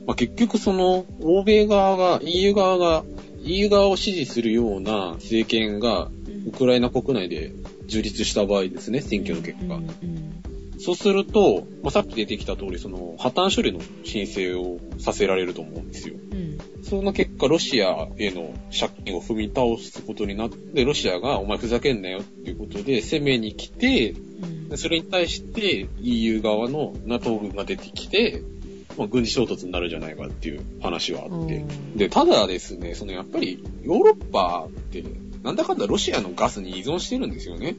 [0.06, 3.04] まあ、結局その、欧米側が、EU 側が、
[3.44, 6.10] EU 側を支持するような政権が、
[6.46, 7.52] ウクライナ国内で
[7.86, 9.80] 樹立した場合ですね、選挙の結果。
[10.78, 16.16] そうすると、まあ、さっき出てきた通り、その、破綻処理の申請をさせられると思うんですよ。
[16.32, 16.42] うん
[16.82, 24.14] その結果、ロシアへの借金を踏み倒すことになって、ロシアが、お前ふざけんなよっていうことで攻めに来て、
[24.76, 28.42] それに対して EU 側の NATO 軍が出てきて、
[28.96, 31.56] まあ、軍事衝突になるんじゃないかっていう話はあって。
[31.56, 35.04] うんで、ただですね、そのやっぱりヨーロッパって、
[35.42, 37.76] なんだかんだロシアのガスに依存してるんですよね。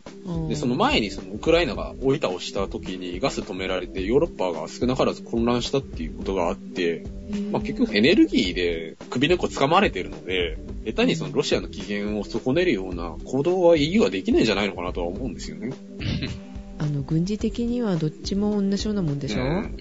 [0.50, 7.06] で、その前にそのウクライナが追い倒した時にガス止められてヨーロッパが少なからず混乱したっていうことがあって、
[7.52, 15.74] まあ結局エネルギーで首根っこ掴まれてるので、下手にそのロシアの機嫌を損ねるような行動は EU はできないんじゃないのかなとは思うんですよね。
[16.84, 19.74] あの、軍事的にはどっちも同じようなもんでしょ、うんうん、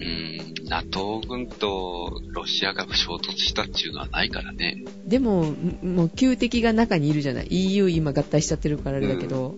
[0.69, 4.85] NATO 軍とロシアが衝突したっていうのはないからね。
[5.05, 9.55] でも、んもう旧敵が中にいるじゃない ?EU 今合体しちゃってるからあれだけど、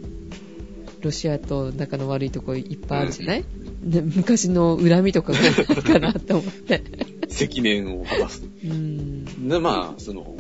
[1.01, 3.45] ロシアと仲の悪いとこいっぱいあるじゃない、
[3.83, 6.83] で昔の恨みとかがあるかなと思って。
[7.29, 8.43] 積年を果たす。
[8.63, 9.47] うん。
[9.47, 10.35] で、まあ、その、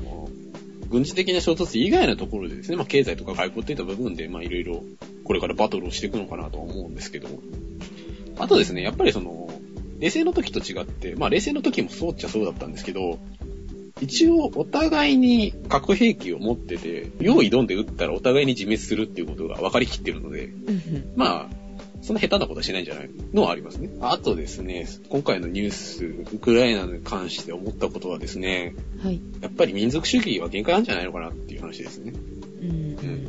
[0.95, 4.81] 軍事的な衝突以外のところでですね、まあ経済とか外交っていった部分で、まあいろいろ
[5.25, 7.27] これからバトルをしていくのかなとは思うんですけど、
[8.39, 9.49] あとですね、やっぱりその、
[9.99, 13.19] 冷戦の時と違って、まあ冷戦の時もそうっちゃそうだったんですけど、
[13.99, 21.13] 一応お互いに核兵器を持ってて、用意ドンで撃ったらお互いに自滅するっていうことが分かりきってるので、うん。
[21.17, 21.64] まあ、
[22.05, 23.09] そんな下手なことはしないんじゃない？
[23.33, 23.89] のはありますね。
[24.01, 29.19] あとですね、今回のニュース、ウクライナに関して思ったことはですね、はい。
[29.41, 32.13] やっぱり民族主義は限界なんじゃないのかなっていう話ですね。
[32.61, 32.71] うんう
[33.11, 33.27] ん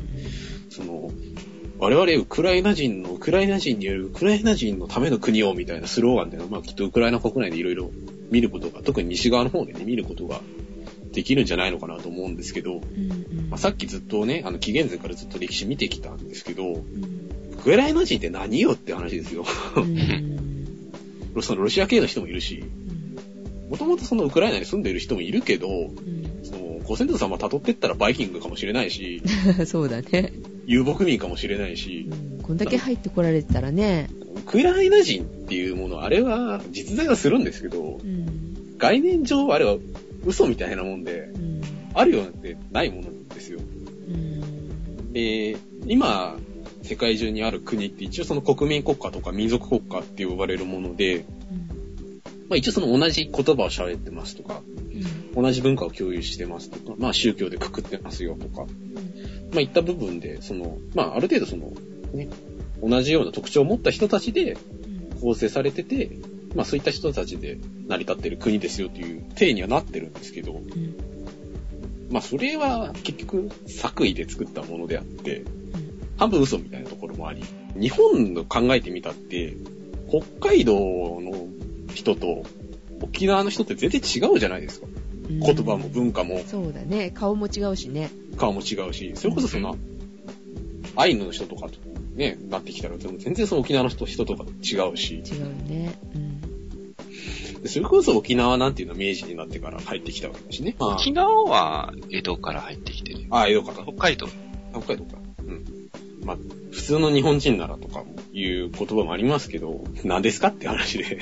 [0.68, 1.11] その、
[1.79, 7.91] 我々ウクライナ人のウクライナ人によるウクライナ人のための国をみたいなスローガンで、まあきっとウクライナ国内でいろいろ
[8.31, 10.43] 見ることが、特に西側の方でね、見ることが
[11.12, 17.26] できるんじゃないのかなと思うんですけど、うんうんまあ、さっきずっとね、あの紀元前からずっと歴史見てきたんですけど、ウうん
[17.62, 19.44] クライナ人って何よって話ですよ。
[19.76, 21.42] うん。
[21.42, 22.64] そのロシア系の人もいるし、
[23.68, 26.40] もともとそのウクライナに住んでいる人もいるけど、うん。
[26.44, 29.22] そのご先祖様辿ってったらバイキングかもしれないし、
[29.66, 30.32] そうだね、
[30.66, 32.09] 遊牧民かもしれないし。
[32.11, 32.42] う、ん。
[32.42, 34.09] こんだけ入ってこられてたらね。
[34.36, 38.78] ウクライナ人っていうもの、あれは実在はするんですけどう、ん。
[38.78, 39.76] 概念上あれは
[40.24, 41.61] 嘘みたいなもんで、うん。
[41.94, 43.59] あるようでないものですよ。
[44.09, 45.12] うん。
[45.12, 46.38] で、今、
[46.87, 51.24] 世界中にある国って一応その国民国家とか民族国家って呼ばれるもので、
[52.49, 54.62] まあ一応その同じ言葉を喋ってますとか、
[55.34, 58.66] 同じ文化を共有してますとか、まあ宗教でくくってますよとか、
[59.53, 61.72] まあいった部分で、その、まあある程度その、
[62.14, 62.28] ね、
[62.82, 64.57] 同じような特徴を持った人たちで
[65.20, 66.11] 構成されてて、
[66.55, 67.59] まあそういった人たちで
[67.89, 70.97] 成り立ってる国ですよという体にはなってるんですけど、うん。
[72.11, 75.45] まあそれは結局作為で作ったものであって、
[76.16, 77.42] 半分嘘みたいなところもあり、
[77.78, 79.56] 日本の考えてみたって、
[80.08, 81.46] 北海道の
[81.94, 82.44] 人と
[83.02, 84.86] 沖縄の人って全然違うじゃないですか。
[84.86, 85.06] うん
[85.40, 89.76] 言葉も文化もそうだね顔も違うしね顔も違うし、それこそその、
[90.94, 91.78] アイヌの人とかと
[92.14, 96.36] ね、なってきたら全然その沖縄の人人とかと違うし、違うねうん
[97.62, 100.76] でそれこそ沖縄なんていうのは明治になってから入ってきたわけだしね。
[100.78, 103.28] まあ沖縄は江戸から入ってきてるよ。
[103.30, 103.72] ああ、江戸か。
[103.82, 104.28] 北海道。
[104.72, 105.26] 北海道か。
[106.35, 106.39] うん。
[106.39, 111.18] まあ、普通の日本人ならとかいう言葉もありますけど、何ですかって話で。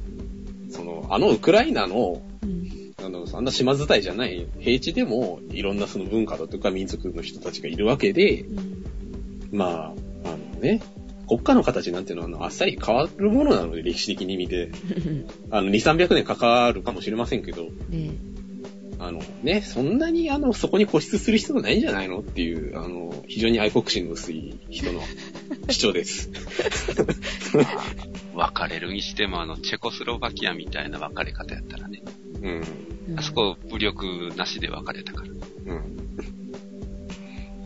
[0.70, 8.76] その、あのウクライナの、うんあの、あんな島伝いじゃない平地でも、いろんなその文化だとか民族の人たちがいるわけで、うん
[9.52, 9.66] ま
[10.24, 10.82] あ、あのね、
[11.28, 14.70] 国家の形なんていうのはあのあっさり変わるものなので、歴史的に見て。
[15.50, 18.14] あの、2、300年かかるかもしれませんけど、ね
[19.06, 25.02] あの、ね、そんなにあの、そこに固執する必要ないんじゃないのっていう、あの、非常に愛国心の薄い人の
[25.70, 26.30] 主張です。
[28.34, 32.02] 別れるにしても、あの、チェコスロバキアみたいな別れ方やったらね。
[32.42, 32.62] うん。
[33.08, 35.28] うんあそこ武力なしで別れたから。
[35.28, 35.80] うん。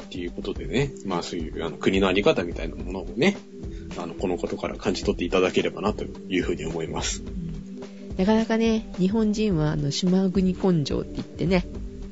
[0.02, 3.38] っていうことでね、まあそういうあの国のあり方みたいなものをね、
[3.96, 7.22] あの、このことから感じ取っていただければなというふうに思います。
[8.20, 11.66] なかなかね、日本人はあの島国根性って言ってね、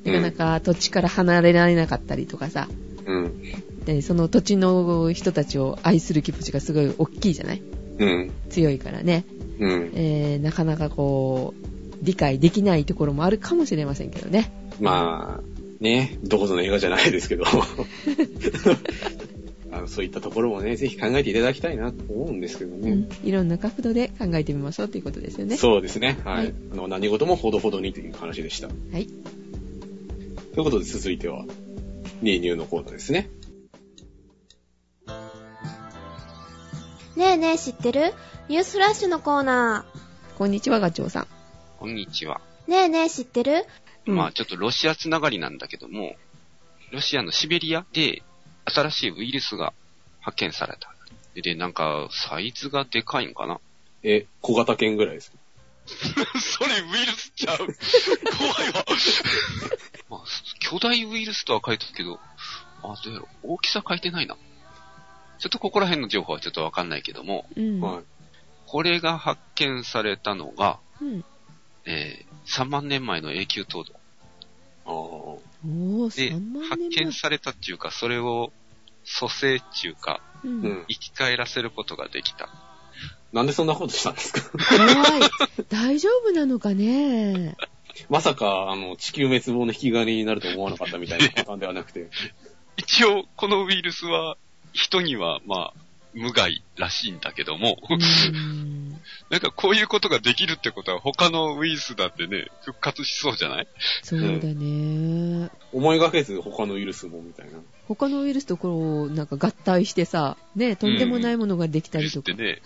[0.04, 2.66] なかなか土地から離れられなかったりとかさ、
[3.06, 3.42] うん。
[3.84, 7.62] でその土地の人たちを愛する気持ちがすごい大きいじゃない？
[7.98, 8.30] うん。
[8.48, 9.24] 強いからね、
[9.58, 9.92] うん。
[9.94, 11.66] えーなかなかこう、
[12.02, 14.50] 理解できないところもあるかもしれませんけどね。
[14.80, 17.44] まあ、ね、どこぞの映画じゃないですけど、
[19.70, 22.90] あのそういったところもね、ぜひ考えていただきたいなと思うんですけどね。
[22.90, 25.56] うん、いろんな角度で考えてみましょうということですよね。
[25.56, 26.18] そうですね。
[26.24, 26.36] はい。
[26.36, 28.68] はいあの何事もほどほどにという話でした。
[28.68, 29.02] とはい。
[29.02, 29.06] い
[30.56, 31.44] うことで続いては、
[32.22, 33.30] ニーニューのコーナーですね。
[37.16, 38.14] ねえねえ知ってる？
[38.48, 39.84] ニュースフラッシュのコーナ
[40.36, 41.26] こんにちは、ガチョウさん。
[41.78, 42.40] こんにちは。
[42.66, 42.70] ー。
[42.70, 43.66] ねえねえ知ってる？
[44.06, 46.16] うんまあちょっとロシアつながりなんだけども、
[46.92, 48.22] ロシアのシベリアで
[48.70, 49.72] 新しいウイルスが
[50.20, 50.94] 発見された。
[51.40, 53.60] で、なんか、サイズがでかいんかな？
[54.02, 55.32] え、小型犬ぐらいです。
[55.86, 57.56] それウイルスちゃう？
[57.58, 57.66] 怖
[58.68, 58.84] いわ。
[60.10, 60.20] まあ、
[60.60, 62.20] 巨大ウイルスとは書いてるけど、
[62.82, 63.52] あ、どうやろう？
[63.54, 64.36] 大きさ書いてないな。
[65.38, 67.80] ちょっとここら辺の情報はちょっとわかんないけども、うん。
[67.80, 68.04] はい。
[68.66, 71.24] これが発見されたのが、うん。
[71.86, 73.94] えー、3万年前の永久凍土。
[74.92, 77.12] おー、で3万、発見。
[77.12, 78.52] されたっていうか、それを
[79.04, 80.84] 蘇生っていうか、うんうん。
[80.88, 82.48] 生き返らせることができた。
[83.32, 84.40] なんでそんなことしたんですか？
[85.68, 87.56] 大丈夫なのかね？
[88.08, 92.08] まさか、あの、地球滅亡の引き金になると思わなかったみたいなパターンではなくて。
[92.78, 94.36] 一応、このウイルスは、
[94.72, 95.80] 人には、まあ、
[96.14, 98.87] 無害らしいんだけども、うん。
[99.30, 103.68] なんかこういうことができるってことは他のウイルスだってね、復活しそうじゃない？
[104.02, 105.50] そうだね。
[105.72, 107.58] 思いがけず他のウイルスもみたいな。
[107.86, 112.30] 他のウイルスとこう、なんか合体してさ、ね、とんでもないものができたりとか。
[112.30, 112.60] スってね、へ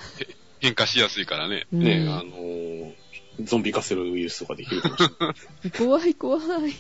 [0.61, 1.67] 変化しやすいからね。
[1.73, 2.93] うんね、あのー
[3.41, 5.71] ゾンビ化するウイルスとかできるかもしれない。
[5.79, 6.75] 怖い怖い。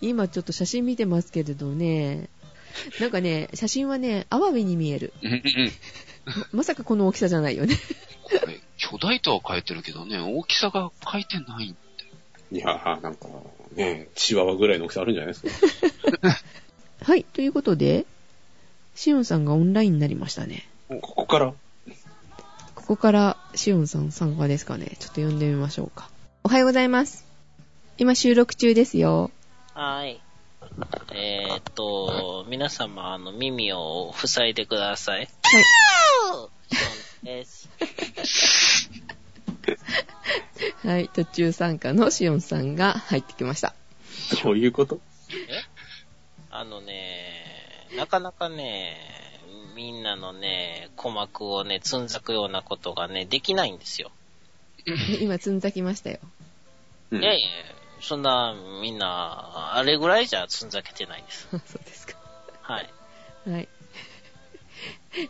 [0.00, 2.28] 今ちょっと写真見てますけれどね。
[2.98, 5.12] なんかね、写真はね、アワビに見える。
[6.50, 7.76] まさかこの大きさじゃないよね。
[8.76, 11.74] 巨大とは書いてるけどね、大きさが書いてない。
[12.52, 13.28] いやー、なんか、
[13.74, 15.70] ね、チワワぐらいの大きさあるんじゃないです
[16.20, 16.36] か。
[17.04, 18.06] はい、ということで、
[18.94, 20.68] シオンさんがオンラインになりましたね。
[20.88, 21.52] ここから、
[22.74, 24.86] ここからシオンさん参加ですかね。
[24.86, 26.08] ちょっと読んでみましょうか。
[26.42, 27.24] おはようございます。
[27.98, 29.30] 今収録中ですよ。
[29.72, 30.20] はい。
[31.12, 35.18] えーっと、皆様、あの、耳を塞いでください。
[35.18, 35.28] はい。
[37.22, 37.68] です。
[40.84, 43.74] はい、途中参加のシオンさんが入ってきました。
[44.42, 45.00] どういうこと？
[46.50, 48.96] あのね、なかなかね、
[49.74, 54.10] みんなのね、鼓膜をね、つんざくようなことがね、できないんですよ。
[54.86, 54.92] え
[55.24, 56.18] 今、つんざきましたよ。
[57.10, 57.48] うんいやいや、
[58.00, 61.48] そんな、みんな、あれぐらいじゃつんざけてないです。
[61.50, 62.16] そうですか。
[62.62, 62.90] はい。
[63.48, 63.68] はい。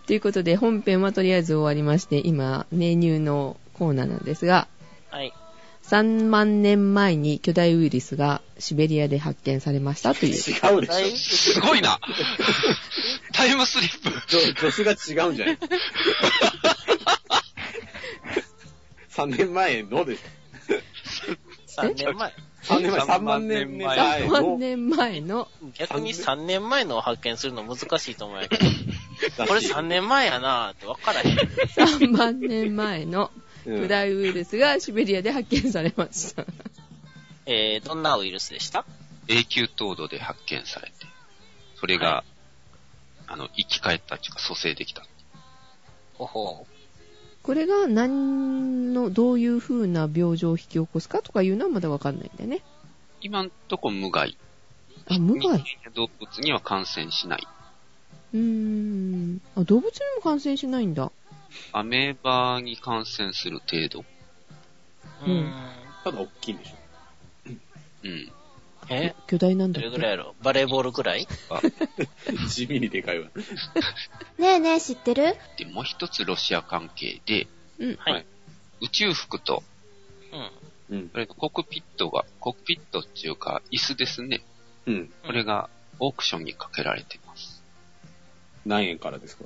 [0.07, 4.67] ということで、本編はとりあえず終わりまして、今、メニューのコーナーなんですが、
[5.11, 5.33] はい。
[5.85, 10.33] 3万年前に巨大ウイルスがシベリアで発見されましたという。
[10.33, 10.37] 違
[10.79, 12.01] うでしすごいな
[13.33, 14.41] タイムスリップょ。
[14.71, 15.59] 助手が違うんじゃない？
[19.15, 20.21] 3年前のでし
[21.77, 22.33] 3年前。
[22.73, 22.77] ょ。
[22.77, 28.65] 3年前、3 3万万年前年前3万年前の、逆に3年前のを発見するの難しいと思うんやけど、
[29.39, 29.47] の。
[29.47, 31.37] これ3年前やなーって分からへん。
[31.37, 33.31] 3万年前の
[33.67, 36.45] うん巨大ウイルスがシベリアで発見されました。
[37.47, 38.85] えー、どんなウイルスでした？
[39.29, 40.93] 永久凍土で発見されて、
[41.77, 42.25] それが、は
[43.27, 45.03] あの、生き返ったっていうか蘇生できた。
[46.15, 46.67] ほほ
[47.45, 52.63] これが何の、どういう風な病状を引き起こすかとかいうのはまだわかんないんだよね。
[53.21, 54.39] 今んとこ無害。
[55.11, 55.41] あ、無害？
[55.41, 57.47] 人間や動物には感染しない。
[58.33, 59.43] うーん。
[59.57, 61.13] あ、動物にも感染しないんだ。
[61.73, 64.07] アメーバに感染する程度。
[65.27, 65.31] う。
[65.31, 65.53] ん。
[66.03, 66.77] ただ大きいんでしょ。
[68.05, 68.33] うん。
[68.91, 69.15] え？
[69.27, 70.35] 巨大なんどだっけれぐらいやろ？
[70.43, 71.27] バレーボールぐらい？
[72.49, 73.29] 地味にでかいわ。
[74.39, 75.37] ねえねえ知ってる？
[75.57, 77.47] で、もう一つロシア関係で、
[77.79, 77.97] うん。
[77.97, 78.13] はい。
[78.15, 78.27] はい
[78.81, 79.63] 宇宙服と
[80.91, 80.97] うん。
[80.97, 81.11] うん。
[81.11, 84.43] それがコックピットが、コックピットっていうか、椅子ですね。
[84.87, 85.13] うん。
[85.25, 85.71] これが
[86.01, 87.63] オークションにかけられてます。
[88.67, 89.45] 何円からですか？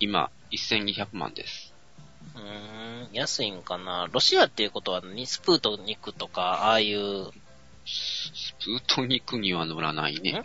[0.00, 1.72] 今、1200万です。
[2.34, 4.08] うーん、安いんかな？
[4.12, 5.26] ロシアっていうことは何？
[5.26, 7.30] スプートニクとか、ああいう、
[8.34, 10.42] スプートニクには乗らないね。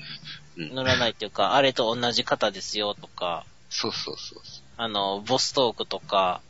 [0.57, 0.75] うん。
[0.75, 6.41] 乗らないっていうか、あれと同じ型ですよとか、そうそうそうそあの、ボストークとか、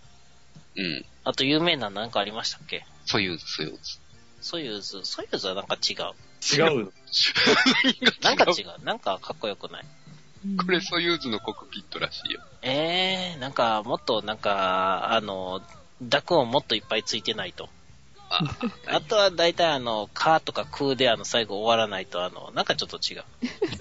[0.75, 0.81] う。
[0.81, 1.05] うん。
[1.23, 2.85] あと有名ななんかありましたっけ？
[3.05, 3.99] ソユーズ、ソユーズ。
[4.41, 6.13] ソユーズ、ソユーズはなんか違う。
[6.55, 6.91] 違うの。
[8.21, 8.83] なんか違う。
[8.85, 9.85] なんかかっこよくない？
[10.57, 12.41] これソユーズのコックピットらしいよ。
[12.61, 15.61] えー、なんかもっとなんか、あの、
[16.01, 17.69] 濁音もっといっぱいついてないと。
[18.87, 23.23] あ、あとは大体あの、カーとかクーであの最後終わらないとあの、なんかちょっと違う。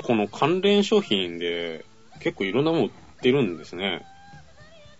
[0.02, 1.84] この関連商品で
[2.20, 2.90] 結構いろんなもの売っ
[3.20, 4.05] てるんですね。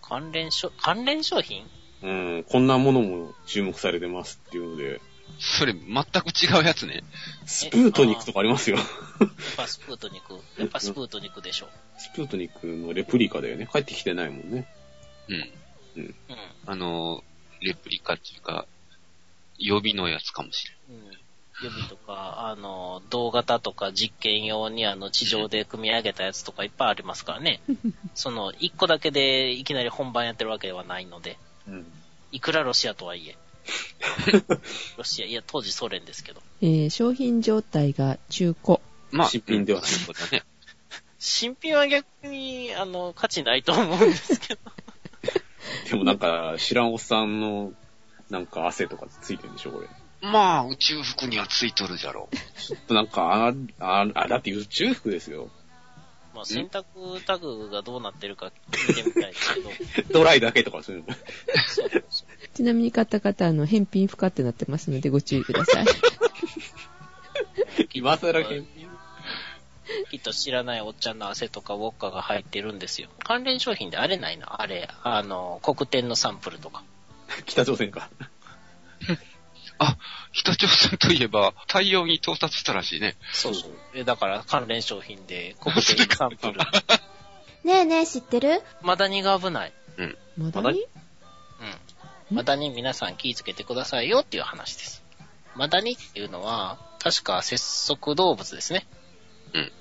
[0.02, 1.66] 関連商、関連商品？
[2.02, 2.44] うん。
[2.48, 5.00] こんなものも注目されてますっていうので、
[5.38, 7.02] それ全く違うやつね。
[7.46, 8.76] スプートニクとかありますよ。
[8.76, 8.86] やっ
[9.57, 10.34] ぱスプートニク。
[10.61, 11.68] やっぱスプートニクでしょ。
[11.98, 13.66] スプートニクのレプリカだよね。
[13.72, 14.68] 帰ってきてないもんね。
[15.28, 16.02] うん。
[16.02, 16.14] うん。
[16.66, 17.24] あの、
[17.62, 18.66] レプリカっていうか、
[19.59, 20.98] 予備のやつかもしれん。
[20.98, 21.24] うん。
[21.62, 27.61] 予備とか、あの、動型とか実験用にあの、地上で組み上げたやつとかいっぱいありますからね。
[28.14, 31.86] その、一個だけでいきなり本番やってるわけではないので、うん。
[32.32, 33.36] いくらロシアとはいえ。
[34.98, 36.42] ロシア、いや、当時ソ連ですけど。
[36.61, 38.78] えー商品状態が中古。
[39.11, 40.42] まあ、新品ではないそうだね。
[41.18, 44.61] 新品は逆に、あの、価値ないと思うんですけど。
[45.88, 47.72] でもなんか、知らんおっさんの、
[48.31, 49.89] なんか汗とかついてるんでしょ、これ。
[50.20, 52.37] まあ、宇宙服にはついとるじゃろう。
[52.37, 55.51] ちょっとなんか、あ、あ、あだって宇宙服ですよ。
[56.35, 59.70] まあ、選択タグがどうなってるか聞いてみたいですけど。
[60.12, 61.14] ドライだけとかそういうの。
[62.55, 65.87] ちなみに買った方、あの、返品不可ってなってますのでご注意ください。
[67.93, 68.89] 今更検品？
[70.11, 73.09] きっと知らないおっちゃんの汗とかウォッカが入ってるんですよ。
[73.22, 74.62] 関連商品であれないな。
[74.62, 76.85] あれ、あの、黒点のサンプルとか。
[77.47, 78.09] 北朝鮮か。
[79.79, 79.97] あ、
[80.33, 83.16] 北朝鮮といえば、太陽に到達したらしいね。
[83.33, 83.72] そうそう。
[83.95, 86.55] えだから関連商品で黒点のサンプル。
[87.64, 88.62] ねえねえ、知ってる？
[88.83, 89.72] マダニが危ない。
[90.37, 90.81] まだにまだに？
[92.31, 92.37] うん。
[92.37, 95.03] マダニ皆さん気ぃつけてくださいよっていう話です。
[95.57, 98.87] マダニっていうのは、確か節足動物ですね。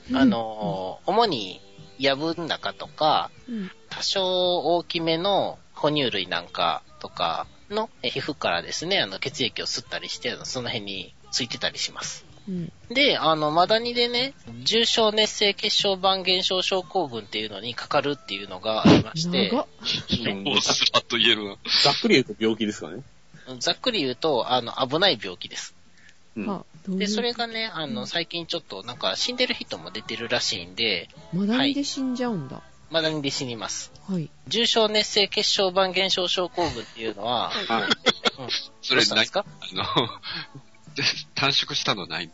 [0.10, 0.18] うん。
[0.18, 1.62] あの、主に、
[2.00, 12.25] ヤブの中とか、うん多少大きめの哺乳類なんかとかのえ皮膚からですね、あの血液を吸ったりして、その辺についてたりします。
[12.47, 12.71] うん。
[12.89, 19.67] で、あの、マダニでね、重症熱性血小板減少症候群っていうのにかかるっていうのがありまして、長っ。
[20.25, 21.57] うんもうスラッと言えるな。
[21.84, 23.03] ざっくり言うと病気ですかね。
[23.59, 25.75] ざっくり言うと、あの、危ない病気です。
[26.38, 26.97] うん。
[26.97, 32.57] で、それがね、あの、最近ちょっとなんか死んでる人も出てるらしいんで、まだにで死んじゃうんだ。
[32.57, 32.61] マ
[33.02, 33.91] ダニで死にます。
[34.10, 34.30] はい。
[34.48, 37.84] 重症熱性血小板減少症候群っていうのは、はい。
[37.84, 38.50] うん、
[38.82, 39.46] それ何どうしたんですか？
[39.62, 39.86] あの、
[41.36, 42.30] 短縮したのない？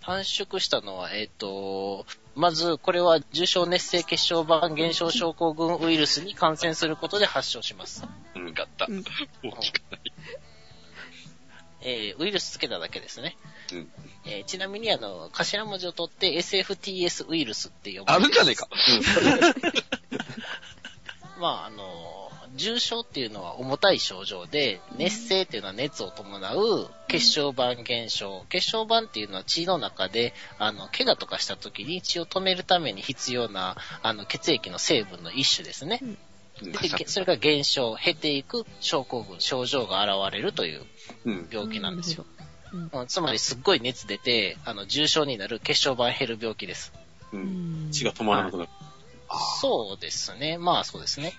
[0.00, 8.04] 短縮したのは、えっ、と、まず、これは重症熱性血小板減少症候群ウイルスに感染することで発症します。
[8.34, 8.86] うんよかった。
[8.88, 9.04] うん
[9.42, 10.00] 大きくない。
[11.86, 13.36] えーウイルスつけただけですね。
[13.72, 13.92] うん
[14.26, 18.68] えーちなみに、あの、頭文字を取って SFTS ウイルスって呼ばあれてるんじゃねえか。
[21.38, 28.46] まあ、あの、重症っていうのは重たい症状で、熱性っていうのは熱を伴う血小板減少。
[28.48, 35.98] 血小板っていうのは血の中で、あの、怪我とかした時に血を止めるために必要な、あの、血液の成分の一種ですね。
[36.02, 36.18] うん
[36.62, 40.86] で、げそれが減少、減っていく症候群、症状が現れるという
[41.24, 41.48] うん。
[41.50, 42.24] 病気なんですよ。
[42.74, 46.92] うんうんつまり、すっごい熱出て、あの、重症になる血小板減る病気です。
[47.32, 47.36] う。
[47.36, 48.68] うんん血が止まらなくなる。
[49.60, 50.58] そうですね。
[50.58, 51.34] まあ、そうですね。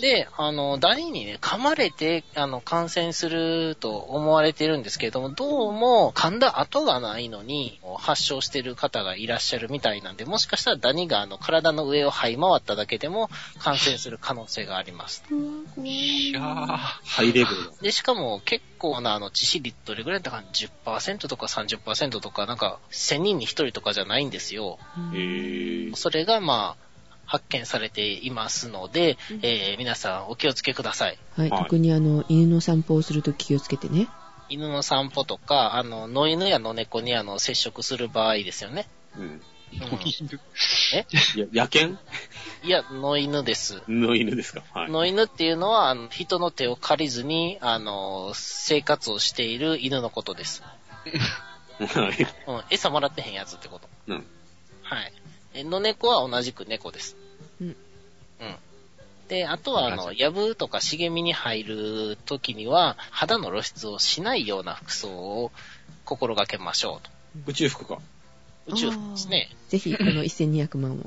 [0.00, 15.24] で、あの、ダニにね、噛まれて、あの、感染すると思われてるんですけれども、どうも、噛んだ跡がないのに、発症してる方がいらっしゃるみたいなんで、もしかしたらダニが、あの、体の上を這い回っただけでも、感染する可能性があります。
[15.30, 17.72] うわ怖いいやー、ハイレベルだ。
[17.80, 24.78] で、しかも、結構な、あの、致死率どれぐらいだったかな、10%とか30%とか、なんか、1000人に1人とかじゃないんですよ。
[25.14, 25.96] へー。
[25.96, 26.91] それが、まあ、
[27.24, 31.18] 発見されていますので、うんえー皆さんお気をつけください。
[31.36, 34.08] はい、はい特にあの、犬の散歩をするとき気をつけてね。
[34.48, 38.86] 犬の散歩とか、あの、野犬や野猫にあの、接触する場合ですよね。
[39.16, 39.42] うん。
[39.72, 40.04] 犬？
[41.34, 41.98] いや、野犬？
[42.62, 43.82] いや、野犬です。
[43.88, 44.62] の犬ですか？
[44.74, 44.90] はい。
[44.90, 50.62] 野犬っていうのは、あの人の手を借りずに、あの、生活をしている犬のことです。
[51.80, 52.26] はい。
[52.46, 53.88] うん、餌もらってへんやつってこと。
[54.08, 54.26] うん。
[54.82, 55.12] はい。
[55.54, 57.16] え野猫は同じく猫です。
[57.60, 57.66] うん。
[57.68, 57.76] うん。
[59.28, 65.52] で、あとは、あの、やぶとか茂みに入るときには、肌の露出をしないような服装を
[66.04, 67.10] 心がけましょうと。
[67.46, 67.98] 宇宙服か。
[68.66, 69.50] 宇宙服ですね。
[69.68, 71.04] ぜひ、この 1200万を。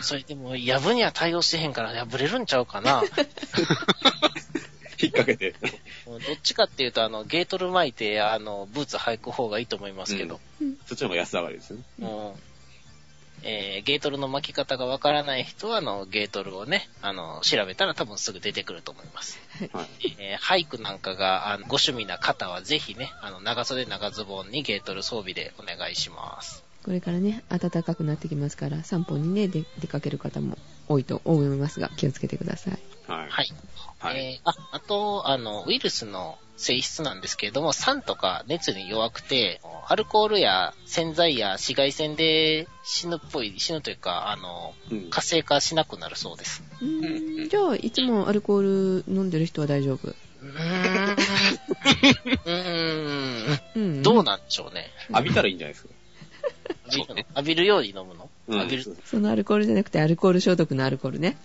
[0.00, 3.02] それでも、やぶには対応してへんから破れるんちゃうかな。
[5.02, 5.54] 引っ掛けて。
[6.06, 10.36] どっちかっていうと、あの、ゲートル巻いて、あの、ブーツ履く方がいいと思いますけど。
[10.36, 10.40] そ
[10.94, 11.84] っちの方が安上がりですよね。
[12.00, 12.32] うん
[13.44, 19.40] えーゲートルの巻き方がわからない人は、あの、ゲートルをね、あの、調べたら多分すぐ出てくると思います。
[19.72, 20.16] はい。
[20.18, 26.62] えー俳句なんかが、あの、ご趣味な方はぜひね、あの、長袖長ズボンにゲートル装備でお願いします。
[26.84, 30.56] これからね、暖かくなってきますから、散歩にね、出出かける方も
[30.88, 32.78] 多いと思いますが、気をつけてください。
[33.06, 33.28] はい。
[33.30, 33.46] はい。
[33.98, 34.18] はい。
[34.18, 46.62] えーあ、あと、あの、ウイルスの性質なんですけれども、酸とか熱に弱くて、アルコールや洗剤や紫外線で死ぬっぽい、死ぬというか、あの、うん活性化しなくなるそうです。
[46.80, 50.08] うーんじゃあ、いつもアルコール飲んでる人は大丈夫？
[50.08, 51.16] うーん。
[52.44, 53.60] うーん。
[53.76, 54.02] うん。
[54.02, 54.90] どうなんでしょうね。
[55.10, 55.94] 浴びたらいいんじゃないですか？
[56.92, 58.96] 浴びる浴びるように飲むの、うん浴びる。
[59.04, 61.36] そのアルコールじゃなくて、アルコール消毒のアルコールね。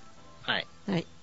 [0.41, 0.67] はい。
[0.87, 1.05] はい。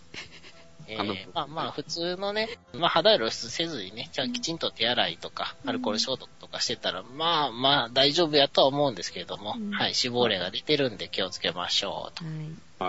[0.87, 12.25] えー、まあまあ、普通のね、まあ肌露出せずにね、じゃあきちんと手洗いとか、アルコール消毒とかしてたら、まあまあ大丈夫やとは思うんですけれども、うんはい、死亡例が出てるんで気をつけましょうと。
[12.25, 12.35] はい。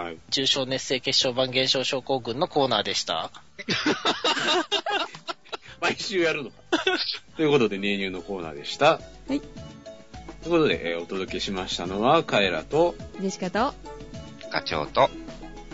[0.06, 0.18] はい。
[0.30, 3.32] 重症熱性血小板減少症候群のコーナーでした。
[5.80, 6.56] 毎週やるのか。
[7.38, 9.00] ということで、 乳乳のコーナーでした。
[9.28, 9.42] はい。
[10.46, 13.74] ということで、えーお届けしましたのは、カエラと、でしかと、
[14.52, 15.10] ガチョウと、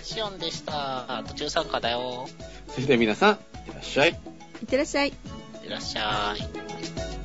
[0.01, 1.23] シオンでした。
[1.27, 2.25] 途中参加だよ。
[2.69, 4.09] それでは皆さん、いってらっしゃい。
[4.11, 5.09] いってらっしゃい。
[5.09, 5.15] いっ
[5.61, 7.20] てらっしゃい。